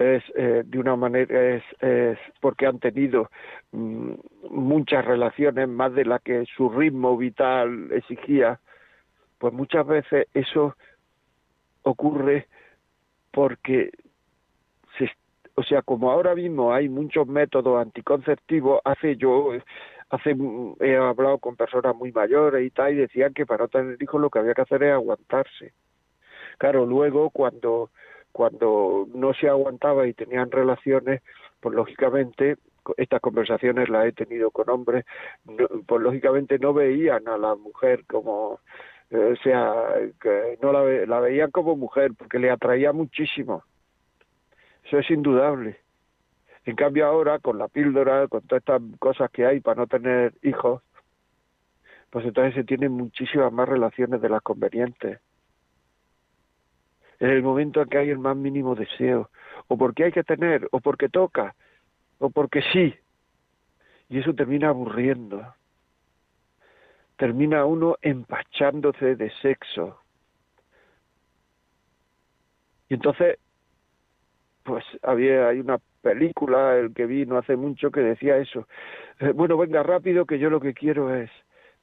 [0.00, 3.30] es eh, de una manera es, es porque han tenido
[3.72, 4.12] mm,
[4.50, 8.58] muchas relaciones más de la que su ritmo vital exigía
[9.36, 10.74] pues muchas veces eso
[11.82, 12.46] ocurre
[13.30, 13.90] porque
[15.54, 19.52] o sea, como ahora mismo hay muchos métodos anticonceptivos, hace yo,
[20.10, 20.36] hace,
[20.80, 24.20] he hablado con personas muy mayores y tal, y decían que para no tener hijos
[24.20, 25.72] lo que había que hacer es aguantarse.
[26.58, 27.90] Claro, luego cuando,
[28.32, 31.22] cuando no se aguantaba y tenían relaciones,
[31.60, 32.56] pues lógicamente
[32.96, 35.04] estas conversaciones las he tenido con hombres,
[35.86, 38.60] pues lógicamente no veían a la mujer como,
[39.10, 39.74] o sea,
[40.20, 43.64] que no la, la veían como mujer porque le atraía muchísimo
[44.90, 45.78] eso es indudable.
[46.64, 50.34] En cambio ahora, con la píldora, con todas estas cosas que hay para no tener
[50.42, 50.82] hijos,
[52.10, 55.20] pues entonces se tienen muchísimas más relaciones de las convenientes.
[57.20, 59.30] En el momento en que hay el más mínimo deseo,
[59.68, 61.54] o porque hay que tener, o porque toca,
[62.18, 62.92] o porque sí.
[64.08, 65.54] Y eso termina aburriendo.
[67.16, 70.00] Termina uno empachándose de sexo.
[72.88, 73.38] Y entonces
[74.62, 78.66] pues había hay una película el que vi no hace mucho que decía eso.
[79.18, 81.30] Eh, bueno venga rápido que yo lo que quiero es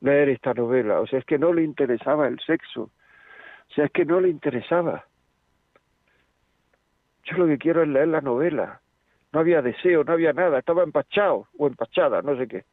[0.01, 0.99] leer esta novela.
[0.99, 2.83] O sea es que no le interesaba el sexo.
[2.83, 5.05] O sea es que no le interesaba.
[7.23, 8.81] Yo lo que quiero es leer la novela.
[9.33, 10.59] No había deseo no había nada.
[10.59, 12.63] Estaba empachado o empachada no sé qué.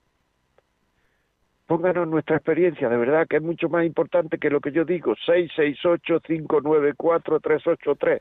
[1.66, 5.14] Pónganos nuestra experiencia, de verdad que es mucho más importante que lo que yo digo,
[5.26, 8.20] 668-594-383.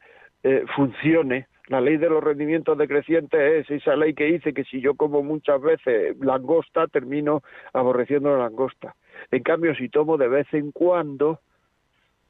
[0.43, 1.47] eh, funcione.
[1.69, 5.23] La ley de los rendimientos decrecientes es esa ley que dice que si yo como
[5.23, 8.95] muchas veces langosta, termino aborreciendo la langosta.
[9.31, 11.41] En cambio, si tomo de vez en cuando,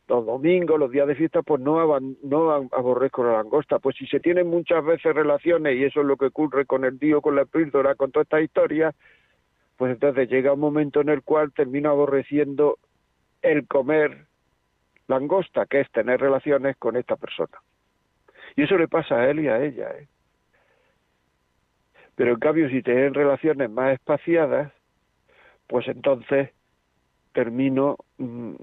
[0.06, 3.78] los domingos, los días de fiesta, pues no, aborrezco la langosta.
[3.78, 6.98] Pues si se tienen muchas veces relaciones, y eso es lo que ocurre con el
[6.98, 8.94] tío, con la píldora, con toda esta historia,
[9.76, 12.78] pues entonces llega un momento en el cual termino aborreciendo
[13.42, 14.26] el comer
[15.08, 17.58] langosta, que es tener relaciones con esta persona.
[18.56, 19.90] Y eso le pasa a él y a ella.
[19.90, 20.08] ¿eh?
[22.14, 24.72] Pero en cambio, si tienen relaciones más espaciadas,
[25.66, 26.50] pues entonces
[27.32, 28.54] termino, mm,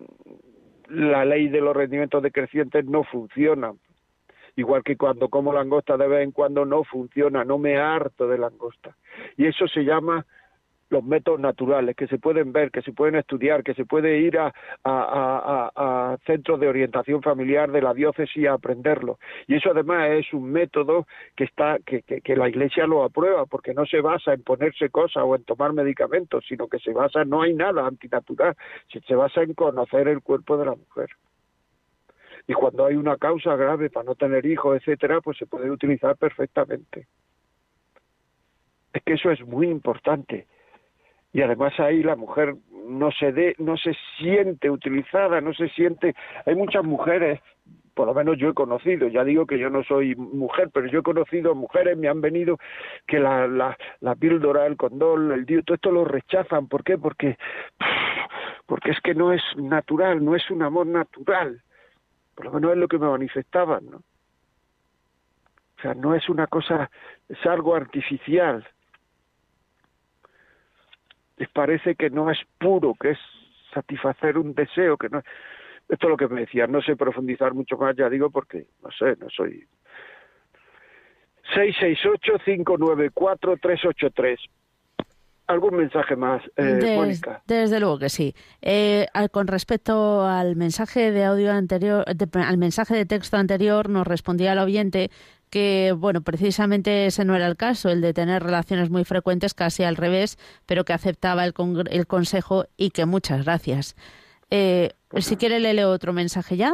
[0.89, 3.73] la ley de los rendimientos decrecientes no funciona.
[4.55, 8.37] Igual que cuando como langosta de vez en cuando no funciona, no me harto de
[8.37, 8.95] langosta.
[9.37, 10.25] Y eso se llama
[10.91, 14.37] los métodos naturales que se pueden ver, que se pueden estudiar, que se puede ir
[14.37, 19.17] a, a, centros de orientación familiar de la diócesis a aprenderlo.
[19.47, 23.73] Y eso además es un método que está que, que, la Iglesia lo aprueba, porque
[23.73, 27.41] no se basa en ponerse cosas o en tomar medicamentos, sino que se basa, no
[27.41, 28.55] hay nada antinatural,
[29.07, 31.09] se basa en conocer el cuerpo de la mujer
[32.47, 36.17] y cuando hay una causa grave para no tener hijos, etcétera, pues se puede utilizar
[36.17, 37.07] perfectamente.
[38.93, 40.47] Es que eso es muy importante.
[41.33, 42.55] Y además ahí la mujer
[42.87, 46.15] no se de, no se siente utilizada, no se siente.
[46.45, 47.39] Hay muchas mujeres,
[47.93, 50.99] por lo menos yo he conocido, ya digo que yo no soy mujer, pero yo
[50.99, 52.57] he conocido mujeres, me han venido
[53.07, 56.67] que la, la, la píldora, el condón, el dio, todo esto lo rechazan.
[56.67, 56.97] ¿Por qué?
[56.97, 57.37] Porque,
[58.65, 61.61] porque es que no es natural, no es un amor natural.
[62.35, 63.97] Por lo menos es lo que me manifestaban, ¿no?
[63.97, 66.91] O sea, no es una cosa,
[67.27, 68.67] es algo artificial.
[71.41, 73.17] Les parece que no es puro, que es
[73.73, 75.23] satisfacer un deseo, que no
[75.89, 78.91] Esto es lo que me decían, no sé profundizar mucho más, ya digo, porque, no
[78.91, 79.65] sé, no soy...
[81.55, 84.37] 668-594-383
[85.47, 87.41] algún mensaje más, eh, Mónica.
[87.47, 88.35] Desde luego que sí.
[88.61, 94.53] Eh, con respecto al mensaje de audio anterior, al mensaje de texto anterior, nos respondía
[94.53, 95.09] el oyente
[95.51, 99.83] que, bueno, precisamente ese no era el caso, el de tener relaciones muy frecuentes, casi
[99.83, 101.53] al revés, pero que aceptaba el,
[101.91, 103.95] el consejo y que muchas gracias.
[104.49, 106.73] Eh, si quiere, le leo otro mensaje ya.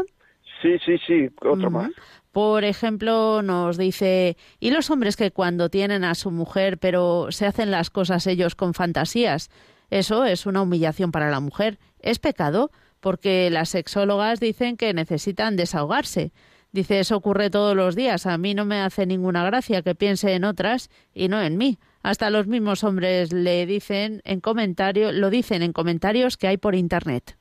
[0.62, 1.92] Sí, sí, sí, otro más.
[2.32, 7.48] Por ejemplo, nos dice, ¿y los hombres que cuando tienen a su mujer pero se
[7.48, 9.50] hacen las cosas ellos con fantasías?
[9.90, 11.80] Eso es una humillación para la mujer.
[12.00, 12.72] ¿Es pecado?
[13.00, 16.32] Porque las sexólogas dicen que necesitan desahogarse.
[16.72, 18.26] Dice, eso ocurre todos los días.
[18.26, 21.80] A mí no me hace ninguna gracia que piense en otras y no en mí.
[22.03, 26.76] Hasta los mismos hombres le dicen en comentario, lo dicen en comentarios que hay por
[26.76, 27.38] internet.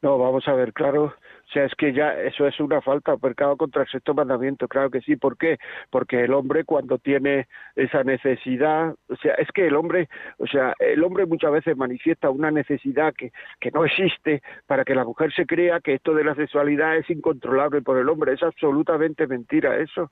[0.00, 1.14] No, vamos a ver, claro,
[1.48, 4.90] o sea, es que ya eso es una falta, pecado contra el sexto mandamiento, claro
[4.90, 5.16] que sí.
[5.16, 5.56] ¿Por qué?
[5.90, 10.74] Porque el hombre cuando tiene esa necesidad, o sea, es que el hombre, o sea,
[10.78, 15.32] el hombre muchas veces manifiesta una necesidad que, que no existe para que la mujer
[15.32, 18.34] se crea que esto de la sexualidad es incontrolable por el hombre.
[18.34, 20.10] Es absolutamente mentira eso.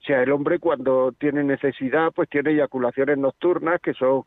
[0.00, 4.24] O sea, el hombre cuando tiene necesidad, pues tiene eyaculaciones nocturnas, que son,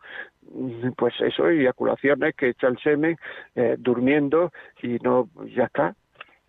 [0.97, 3.17] pues eso, eyaculaciones que echa el semen
[3.55, 4.51] eh, durmiendo
[4.82, 5.95] y no, ya está.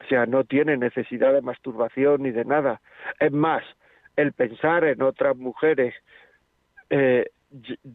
[0.05, 2.81] O sea, no tiene necesidad de masturbación ni de nada.
[3.21, 3.63] Es más,
[4.17, 5.95] el pensar en otras mujeres
[6.91, 7.31] eh,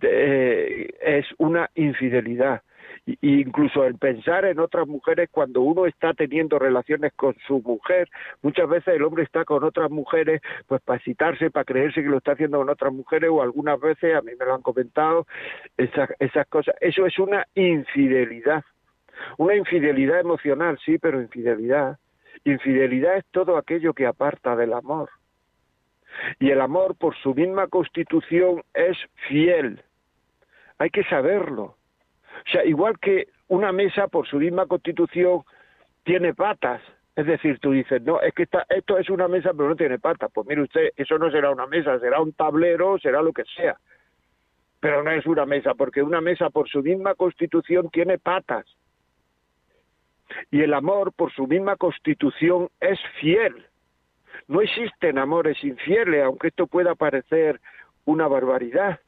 [0.01, 2.61] eh, es una infidelidad
[3.21, 8.09] incluso el pensar en otras mujeres cuando uno está teniendo relaciones con su mujer,
[8.41, 12.17] muchas veces el hombre está con otras mujeres pues para citarse, para creerse que lo
[12.17, 15.25] está haciendo con otras mujeres o algunas veces, a mí me lo han comentado,
[15.77, 16.75] esas cosas.
[16.81, 18.63] Eso es una infidelidad.
[19.37, 21.97] Una infidelidad emocional, sí, pero infidelidad.
[22.43, 25.09] Infidelidad es todo aquello que aparta del amor.
[26.39, 28.97] Y el amor, por su misma constitución, es
[29.27, 29.81] fiel.
[30.77, 31.76] Hay que saberlo.
[32.45, 35.43] O sea, igual que una mesa por su misma constitución
[36.03, 36.81] tiene patas,
[37.15, 40.29] es decir, tú dices, no, es que esto es una mesa pero no tiene patas.
[40.31, 43.75] Pues mire usted, eso no será una mesa, será un tablero, será lo que sea.
[44.79, 48.65] Pero no es una mesa, porque una mesa por su misma constitución tiene patas.
[50.51, 53.65] Y el amor por su misma constitución es fiel.
[54.47, 57.59] No existen amores infieles, aunque esto pueda parecer
[58.05, 58.99] una barbaridad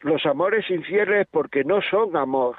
[0.00, 2.56] los amores infieles porque no son amor.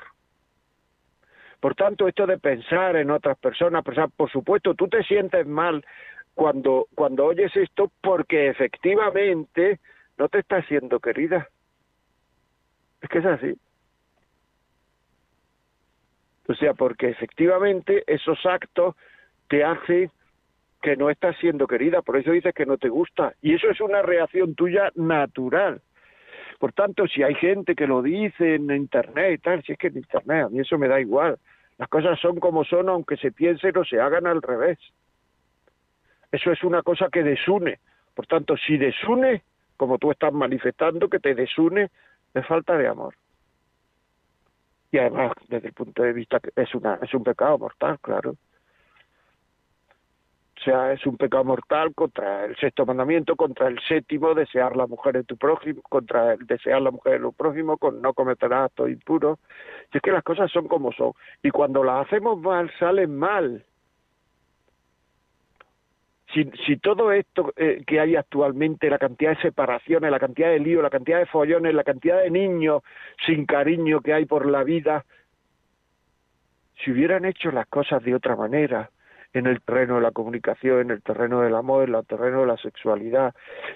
[1.60, 3.84] Por tanto, esto de pensar en otras personas,
[4.16, 5.86] por supuesto, tú te sientes mal
[6.34, 9.80] cuando, cuando oyes esto porque efectivamente
[10.18, 11.48] no te estás siendo querida.
[13.02, 13.56] Es que es así.
[16.48, 18.96] O sea, porque efectivamente esos actos
[19.48, 20.12] te hacen
[20.82, 23.34] que no estás siendo querida, por eso dices que no te gusta.
[23.42, 25.82] Y eso es una reacción tuya natural.
[26.62, 29.88] Por tanto, si hay gente que lo dice en Internet y tal, si es que
[29.88, 31.39] en Internet a mí eso me da igual.
[31.80, 34.78] Las cosas son como son, aunque se piensen o se hagan al revés.
[36.32, 37.80] Eso es una cosa que desune.
[38.14, 39.41] Por tanto, si desune,
[39.76, 41.89] como tú estás manifestando, que te desune,
[42.36, 43.16] es falta de amor.
[44.91, 48.36] Y además, desde el punto de vista es, una, es un pecado mortal, claro.
[50.62, 54.86] O sea, es un pecado mortal contra el sexto mandamiento, contra el séptimo, desear la
[54.86, 58.53] mujer de tu prójimo, contra el desear la mujer de tu prójimo, con no cometer
[58.53, 59.39] actos impuros.
[59.91, 61.14] Y es que las cosas son como son.
[61.41, 63.66] Y cuando las hacemos mal, salen mal.
[66.28, 70.84] si, todo esto eh, que hay actualmente, la cantidad de separaciones, la cantidad de líos,
[70.84, 72.84] la cantidad de follones, la cantidad de niños
[73.26, 75.05] sin cariño que hay por la vida,
[76.78, 78.91] si hubieran hecho las cosas de otra manera,
[79.34, 82.48] en el terreno de la comunicación, en el terreno del amor, en el terreno de
[82.48, 83.34] la sexualidad,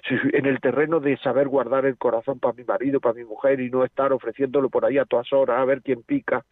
[0.10, 3.70] en el terreno de saber guardar el corazón para mi marido, para mi mujer y
[3.70, 6.44] no estar ofreciéndolo por ahí a todas horas a ver quién pica.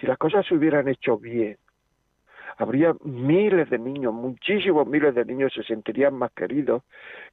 [0.00, 1.58] Si las cosas se hubieran hecho bien,
[2.56, 6.82] habría miles de niños, muchísimos miles de niños se sentirían más queridos,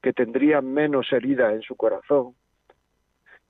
[0.01, 2.35] que tendrían menos heridas en su corazón,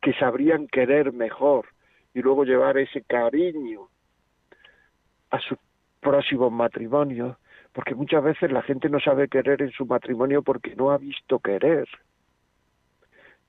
[0.02, 1.68] que sabrían querer mejor
[2.14, 3.88] y luego llevar ese cariño
[5.30, 5.58] a sus
[6.02, 7.38] próximos matrimonios,
[7.72, 11.40] porque muchas veces la gente no sabe querer en su matrimonio porque no ha visto
[11.40, 11.88] querer.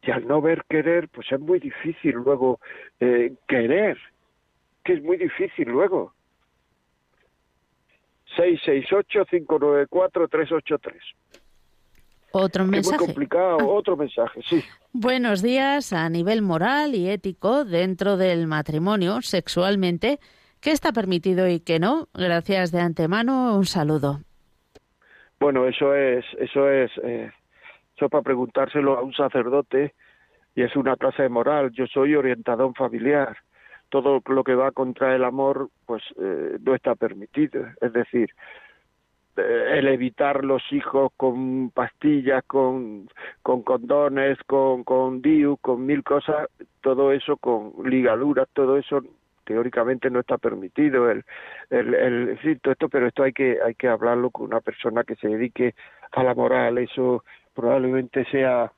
[0.03, 2.61] Y al no ver querer, pues es muy difícil luego
[3.01, 3.99] eh, querer,
[4.85, 6.13] que es muy difícil luego.
[8.37, 10.95] 668-594-383.
[12.33, 12.95] Otro mensaje.
[12.95, 13.67] Es muy complicado, ah.
[13.67, 14.65] otro mensaje, sí.
[14.93, 15.93] Buenos días.
[15.93, 20.21] A nivel moral y ético, dentro del matrimonio, sexualmente,
[20.63, 22.09] ¿qué está permitido y qué no?
[22.15, 23.57] Gracias de antemano.
[23.57, 24.21] Un saludo.
[25.39, 27.31] Bueno, eso es, eso es, eh,
[27.97, 29.93] eso para preguntárselo a un sacerdote
[30.55, 31.73] y es una clase de moral.
[31.73, 33.37] Yo soy orientador familiar
[33.93, 38.31] todo lo que va contra el amor pues eh, no está permitido es decir
[39.37, 43.11] eh, el evitar los hijos con pastillas con
[43.43, 46.49] con condones con con diu con mil cosas
[46.81, 49.03] todo eso con ligaduras todo eso
[49.45, 51.25] teóricamente no está permitido el
[51.71, 55.17] el, el sí, esto pero esto hay que hay que hablarlo con una persona que
[55.17, 55.75] se dedique
[56.13, 57.25] a la moral eso
[57.55, 58.73] probablemente sea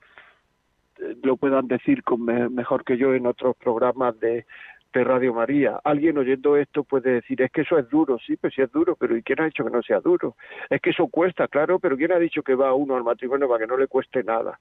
[1.22, 4.46] lo puedan decir con mejor que yo en otros programas de,
[4.94, 5.80] de Radio María.
[5.84, 8.96] Alguien oyendo esto puede decir, es que eso es duro, sí, pues sí es duro,
[8.96, 10.36] pero ¿y quién ha dicho que no sea duro?
[10.70, 13.60] Es que eso cuesta, claro, pero ¿quién ha dicho que va uno al matrimonio para
[13.60, 14.58] que no le cueste nada?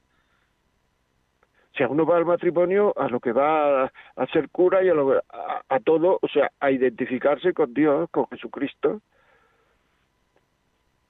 [1.76, 5.21] Sea, uno va al matrimonio a lo que va a, ser cura y a, lo,
[5.69, 9.01] a todo, o sea, a identificarse con Dios, con Jesucristo,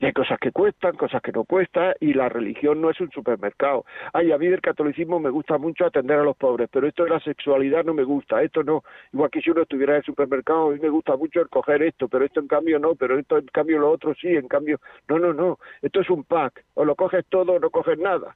[0.04, 3.10] y hay cosas que cuestan, cosas que no cuestan, y la religión no es un
[3.12, 3.86] supermercado.
[4.12, 7.12] Ay, a mí del catolicismo me gusta mucho atender a los pobres, pero esto de
[7.12, 8.84] la sexualidad no me gusta, esto no.
[9.14, 11.84] Igual que si uno estuviera en el supermercado, a mí me gusta mucho el coger
[11.84, 14.82] esto, pero esto en cambio no, pero esto en cambio lo otro sí, en cambio.
[15.08, 15.58] No, no, no.
[15.82, 16.66] Esto es un pack.
[16.74, 18.36] O lo coges todo o no coges nada.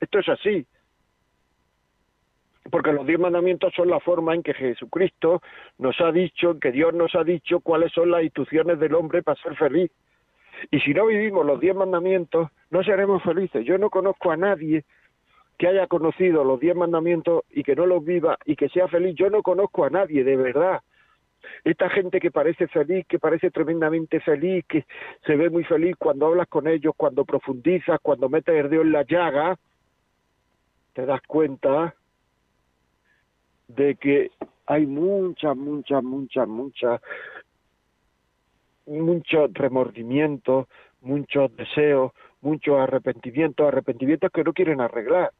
[0.00, 0.64] Esto es así.
[2.70, 5.42] Porque los diez mandamientos son la forma en que Jesucristo
[5.78, 9.40] nos ha dicho, que Dios nos ha dicho cuáles son las instrucciones del hombre para
[9.40, 9.90] ser feliz.
[10.70, 13.64] Y si no vivimos los diez mandamientos, no seremos felices.
[13.64, 14.84] Yo no conozco a nadie
[15.56, 19.14] que haya conocido los diez mandamientos y que no los viva y que sea feliz.
[19.16, 20.80] Yo no conozco a nadie, de verdad.
[21.64, 24.84] Esta gente que parece feliz, que parece tremendamente feliz, que
[25.24, 28.92] se ve muy feliz cuando hablas con ellos, cuando profundizas, cuando metes el dedo en
[28.92, 29.56] la llaga,
[30.92, 31.94] te das cuenta
[33.68, 34.30] de que
[34.66, 37.00] hay mucha, mucha, mucha, mucha
[38.88, 40.68] mucho remordimiento,
[41.02, 45.32] muchos deseos, mucho arrepentimiento, arrepentimientos que no quieren arreglar.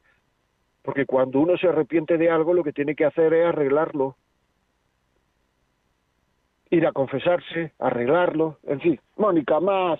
[0.81, 4.15] Porque cuando uno se arrepiente de algo, lo que tiene que hacer es arreglarlo.
[6.69, 8.99] Ir a confesarse, arreglarlo, en fin.
[9.17, 9.99] Mónica, más,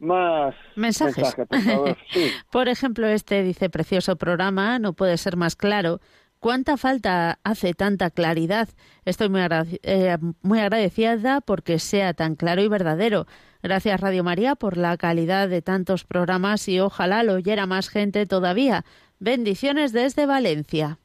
[0.00, 1.34] más mensajes.
[1.34, 1.96] por, favor.
[2.52, 6.00] por ejemplo, este dice precioso programa, no puede ser más claro.
[6.40, 8.70] ¿Cuánta falta hace tanta claridad?
[9.04, 9.42] Estoy muy,
[9.82, 13.26] eh, muy agradecida porque sea tan claro y verdadero.
[13.62, 18.24] Gracias Radio María por la calidad de tantos programas y ojalá lo oyera más gente
[18.24, 18.84] todavía.
[19.18, 20.96] Bendiciones desde Valencia.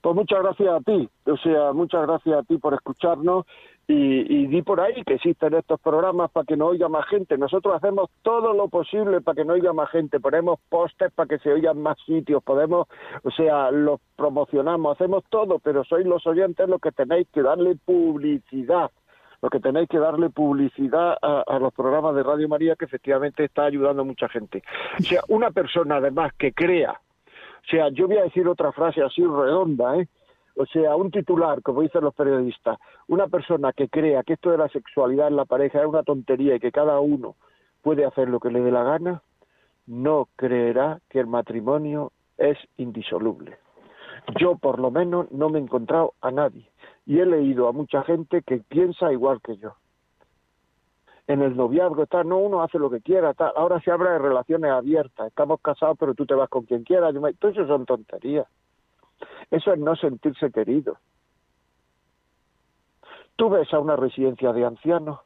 [0.00, 3.44] Pues muchas gracias a ti, o sea, muchas gracias a ti por escucharnos
[3.90, 7.38] y, di por ahí que existen estos programas para que no oiga más gente.
[7.38, 10.20] Nosotros hacemos todo lo posible para que no oiga más gente.
[10.20, 12.42] Ponemos postes para que se oigan más sitios.
[12.42, 12.86] Podemos,
[13.22, 17.76] o sea, los promocionamos, hacemos todo, pero sois los oyentes los que tenéis que darle
[17.76, 18.90] publicidad.
[19.40, 23.44] Lo que tenéis que darle publicidad a, a los programas de Radio María que efectivamente
[23.44, 24.62] está ayudando a mucha gente.
[24.98, 27.00] O sea, una persona además que crea,
[27.68, 30.08] o sea, yo voy a decir otra frase así redonda, ¿eh?
[30.60, 34.58] O sea, un titular, como dicen los periodistas, una persona que crea que esto de
[34.58, 37.36] la sexualidad en la pareja es una tontería y que cada uno
[37.80, 39.22] puede hacer lo que le dé la gana,
[39.86, 43.56] no creerá que el matrimonio es indisoluble.
[44.40, 46.68] Yo, por lo menos, no me he encontrado a nadie
[47.06, 49.76] y he leído a mucha gente que piensa igual que yo.
[51.28, 54.72] En el noviazgo está, no, uno hace lo que quiera, ahora se habla de relaciones
[54.72, 58.48] abiertas, estamos casados pero tú te vas con quien quieras, todo eso son tonterías.
[59.50, 60.98] Eso es no sentirse querido.
[63.36, 65.20] Tú ves a una residencia de ancianos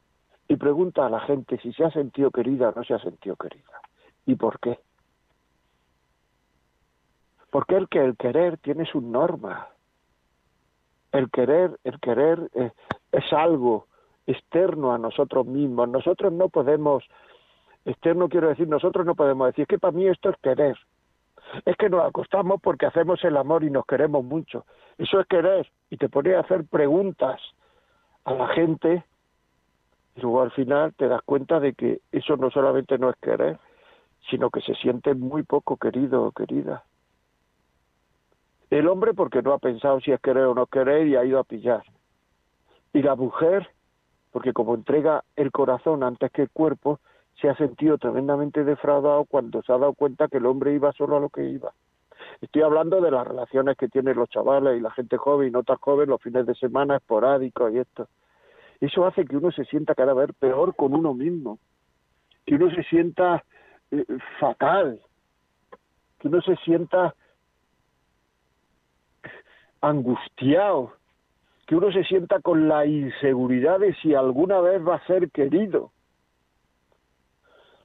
[0.47, 3.35] y pregunta a la gente si se ha sentido querida o no se ha sentido
[3.35, 3.81] querida.
[4.25, 4.79] ¿Y por qué?
[7.49, 9.67] Porque el que el querer tiene sus normas.
[11.11, 12.71] El querer, el querer eh,
[13.11, 13.87] es algo
[14.25, 15.89] externo a nosotros mismos.
[15.89, 17.03] Nosotros no podemos,
[17.85, 20.77] externo quiero decir, nosotros no podemos decir que para mí esto es querer.
[21.65, 24.65] Es que nos acostamos porque hacemos el amor y nos queremos mucho.
[24.97, 25.69] Eso es querer.
[25.89, 27.39] Y te pone a hacer preguntas
[28.25, 29.03] a la gente
[30.15, 33.57] y luego al final te das cuenta de que eso no solamente no es querer,
[34.29, 36.83] sino que se siente muy poco querido o querida.
[38.69, 41.39] El hombre porque no ha pensado si es querer o no querer y ha ido
[41.39, 41.83] a pillar.
[42.93, 43.69] Y la mujer
[44.33, 46.99] porque como entrega el corazón antes que el cuerpo,
[47.39, 51.17] se ha sentido tremendamente defraudado cuando se ha dado cuenta que el hombre iba solo
[51.17, 51.73] a lo que iba.
[52.41, 55.63] Estoy hablando de las relaciones que tienen los chavales y la gente joven y no
[55.63, 58.07] tan joven los fines de semana esporádicos y esto.
[58.81, 61.57] Eso hace que uno se sienta cada vez peor con uno mismo,
[62.45, 63.43] que uno se sienta
[63.91, 64.05] eh,
[64.39, 64.99] fatal,
[66.19, 67.15] que uno se sienta
[69.79, 70.91] angustiado,
[71.65, 75.92] que uno se sienta con la inseguridad de si alguna vez va a ser querido.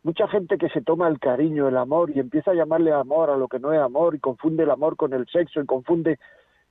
[0.03, 3.37] Mucha gente que se toma el cariño, el amor y empieza a llamarle amor a
[3.37, 6.19] lo que no es amor y confunde el amor con el sexo y confunde,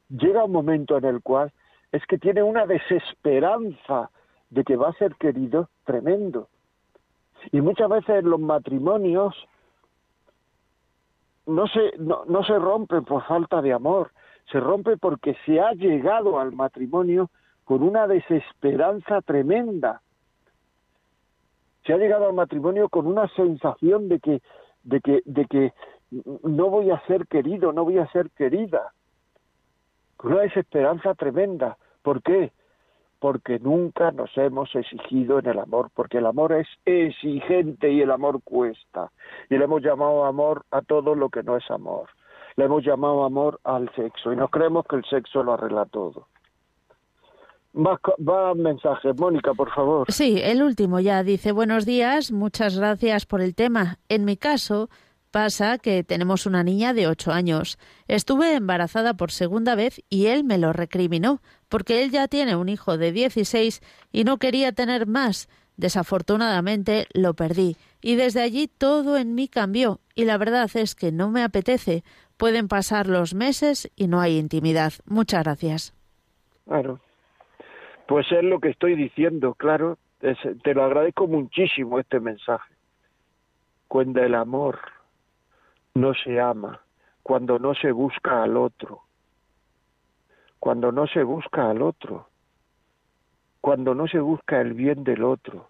[0.09, 1.51] llega un momento en el cual
[1.91, 4.09] es que tiene una desesperanza
[4.49, 6.47] de que va a ser querido tremendo.
[7.51, 9.35] Y muchas veces los matrimonios
[11.45, 14.11] no se, no, no se rompen por falta de amor,
[14.51, 17.29] se rompe porque se ha llegado al matrimonio
[17.63, 20.01] con una desesperanza tremenda.
[21.87, 24.41] Se ha llegado al matrimonio con una sensación de que,
[24.83, 25.73] de que, de que
[26.43, 28.93] no voy a ser querido, no voy a ser querida.
[30.21, 31.77] Una desesperanza tremenda.
[32.03, 32.51] ¿Por qué?
[33.19, 38.11] porque nunca nos hemos exigido en el amor, porque el amor es exigente y el
[38.11, 39.11] amor cuesta.
[39.49, 42.09] Y le hemos llamado amor a todo lo que no es amor.
[42.55, 46.27] Le hemos llamado amor al sexo y no creemos que el sexo lo arregla todo.
[47.75, 49.13] Va, va mensaje.
[49.13, 50.11] Mónica, por favor.
[50.11, 53.99] Sí, el último ya dice, buenos días, muchas gracias por el tema.
[54.09, 54.89] En mi caso,
[55.31, 57.77] Pasa que tenemos una niña de ocho años.
[58.07, 62.69] Estuve embarazada por segunda vez y él me lo recriminó, porque él ya tiene un
[62.69, 65.49] hijo de dieciséis y no quería tener más.
[65.75, 71.11] Desafortunadamente lo perdí y desde allí todo en mí cambió y la verdad es que
[71.11, 72.03] no me apetece.
[72.37, 74.93] Pueden pasar los meses y no hay intimidad.
[75.05, 75.93] Muchas gracias.
[76.65, 76.99] Claro.
[78.07, 79.97] Pues es lo que estoy diciendo, claro.
[80.19, 82.73] te lo agradezco muchísimo este mensaje.
[83.87, 84.79] Cuando el amor
[85.93, 86.81] no se ama,
[87.21, 89.01] cuando no se busca al otro,
[90.59, 92.27] cuando no se busca al otro,
[93.59, 95.69] cuando no se busca el bien del otro,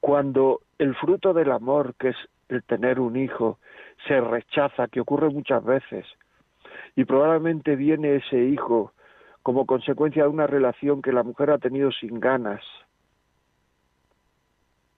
[0.00, 2.16] cuando el fruto del amor, que es
[2.48, 3.58] el tener un hijo,
[4.06, 6.06] se rechaza, que ocurre muchas veces,
[6.94, 8.92] y probablemente viene ese hijo
[9.42, 12.62] como consecuencia de una relación que la mujer ha tenido sin ganas,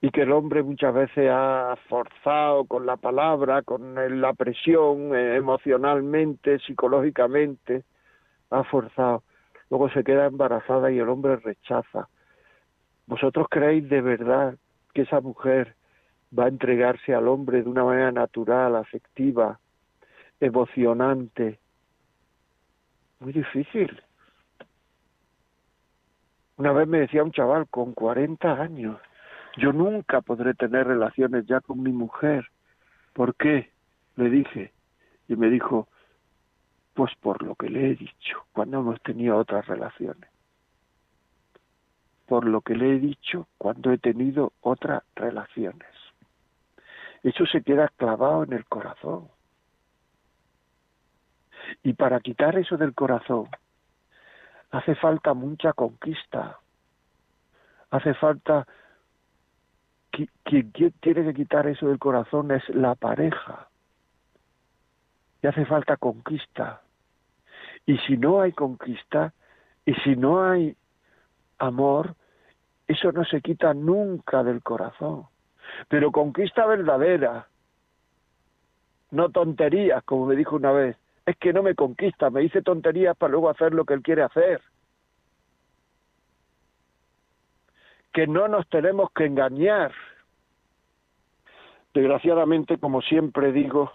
[0.01, 5.35] y que el hombre muchas veces ha forzado con la palabra, con la presión eh,
[5.35, 7.83] emocionalmente, psicológicamente,
[8.49, 9.23] ha forzado.
[9.69, 12.09] Luego se queda embarazada y el hombre rechaza.
[13.05, 14.55] ¿Vosotros creéis de verdad
[14.93, 15.75] que esa mujer
[16.37, 19.59] va a entregarse al hombre de una manera natural, afectiva,
[20.39, 21.59] emocionante?
[23.19, 24.01] Muy difícil.
[26.61, 29.01] Una vez me decía un chaval con 40 años,
[29.57, 32.51] yo nunca podré tener relaciones ya con mi mujer.
[33.13, 33.71] ¿Por qué?
[34.15, 34.71] Le dije.
[35.27, 35.87] Y me dijo,
[36.93, 40.29] pues por lo que le he dicho, cuando hemos tenido otras relaciones.
[42.27, 45.89] Por lo que le he dicho cuando he tenido otras relaciones.
[47.23, 49.29] Eso se queda clavado en el corazón.
[51.81, 53.47] Y para quitar eso del corazón
[54.71, 56.59] hace falta mucha conquista.
[57.91, 58.65] Hace falta
[60.09, 63.67] quien, tiene que quitar eso del corazón es la pareja.
[65.41, 66.81] Y hace falta conquista.
[67.85, 69.33] Y si no hay conquista,
[69.85, 70.75] y si no hay
[71.57, 72.15] amor,
[72.87, 75.25] eso no se quita nunca del corazón.
[75.87, 77.47] Pero conquista verdadera,
[79.11, 80.97] no tonterías, como me dijo una vez.
[81.25, 84.23] Es que no me conquista, me dice tonterías para luego hacer lo que él quiere
[84.23, 84.61] hacer.
[88.13, 89.91] que no nos tenemos que engañar.
[91.93, 93.91] Desgraciadamente, como siempre digo,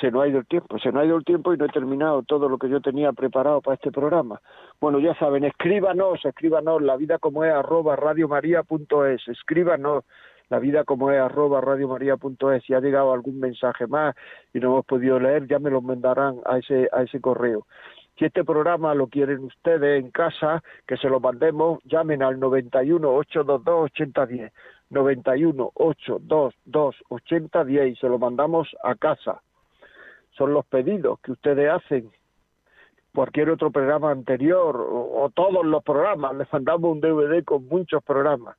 [0.00, 1.68] se nos ha ido el tiempo, se nos ha ido el tiempo y no he
[1.68, 4.40] terminado todo lo que yo tenía preparado para este programa.
[4.80, 10.04] Bueno, ya saben, escríbanos, escríbanos, la vida como es arroba radiomaria.es, escríbanos
[10.48, 14.14] la vida como es arroba radiomaria.es, si ha llegado algún mensaje más
[14.54, 17.66] y no hemos podido leer, ya me lo mandarán a ese, a ese correo.
[18.18, 23.08] Si este programa lo quieren ustedes en casa, que se lo mandemos, llamen al 91
[23.08, 24.52] 822 8010.
[24.88, 29.42] 91 822 8010 y se lo mandamos a casa.
[30.30, 32.10] Son los pedidos que ustedes hacen.
[33.14, 38.02] Cualquier otro programa anterior o, o todos los programas, les mandamos un DVD con muchos
[38.02, 38.56] programas.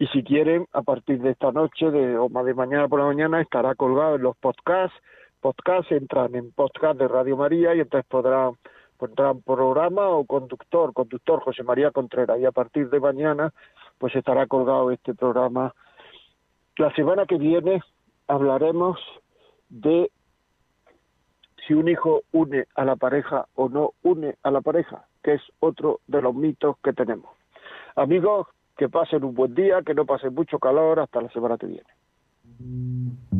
[0.00, 3.06] Y si quieren, a partir de esta noche de, o más de mañana por la
[3.06, 4.98] mañana, estará colgado en los podcasts
[5.40, 8.52] podcast, entran en podcast de Radio María y entonces podrán
[8.98, 13.52] pondrán programa o conductor, conductor José María Contreras y a partir de mañana
[13.98, 15.74] pues estará colgado este programa.
[16.76, 17.82] La semana que viene
[18.26, 18.98] hablaremos
[19.70, 20.10] de
[21.66, 25.42] si un hijo une a la pareja o no une a la pareja, que es
[25.60, 27.30] otro de los mitos que tenemos.
[27.96, 28.46] Amigos,
[28.80, 33.39] que pasen un buen día, que no pasen mucho calor, hasta la semana que viene.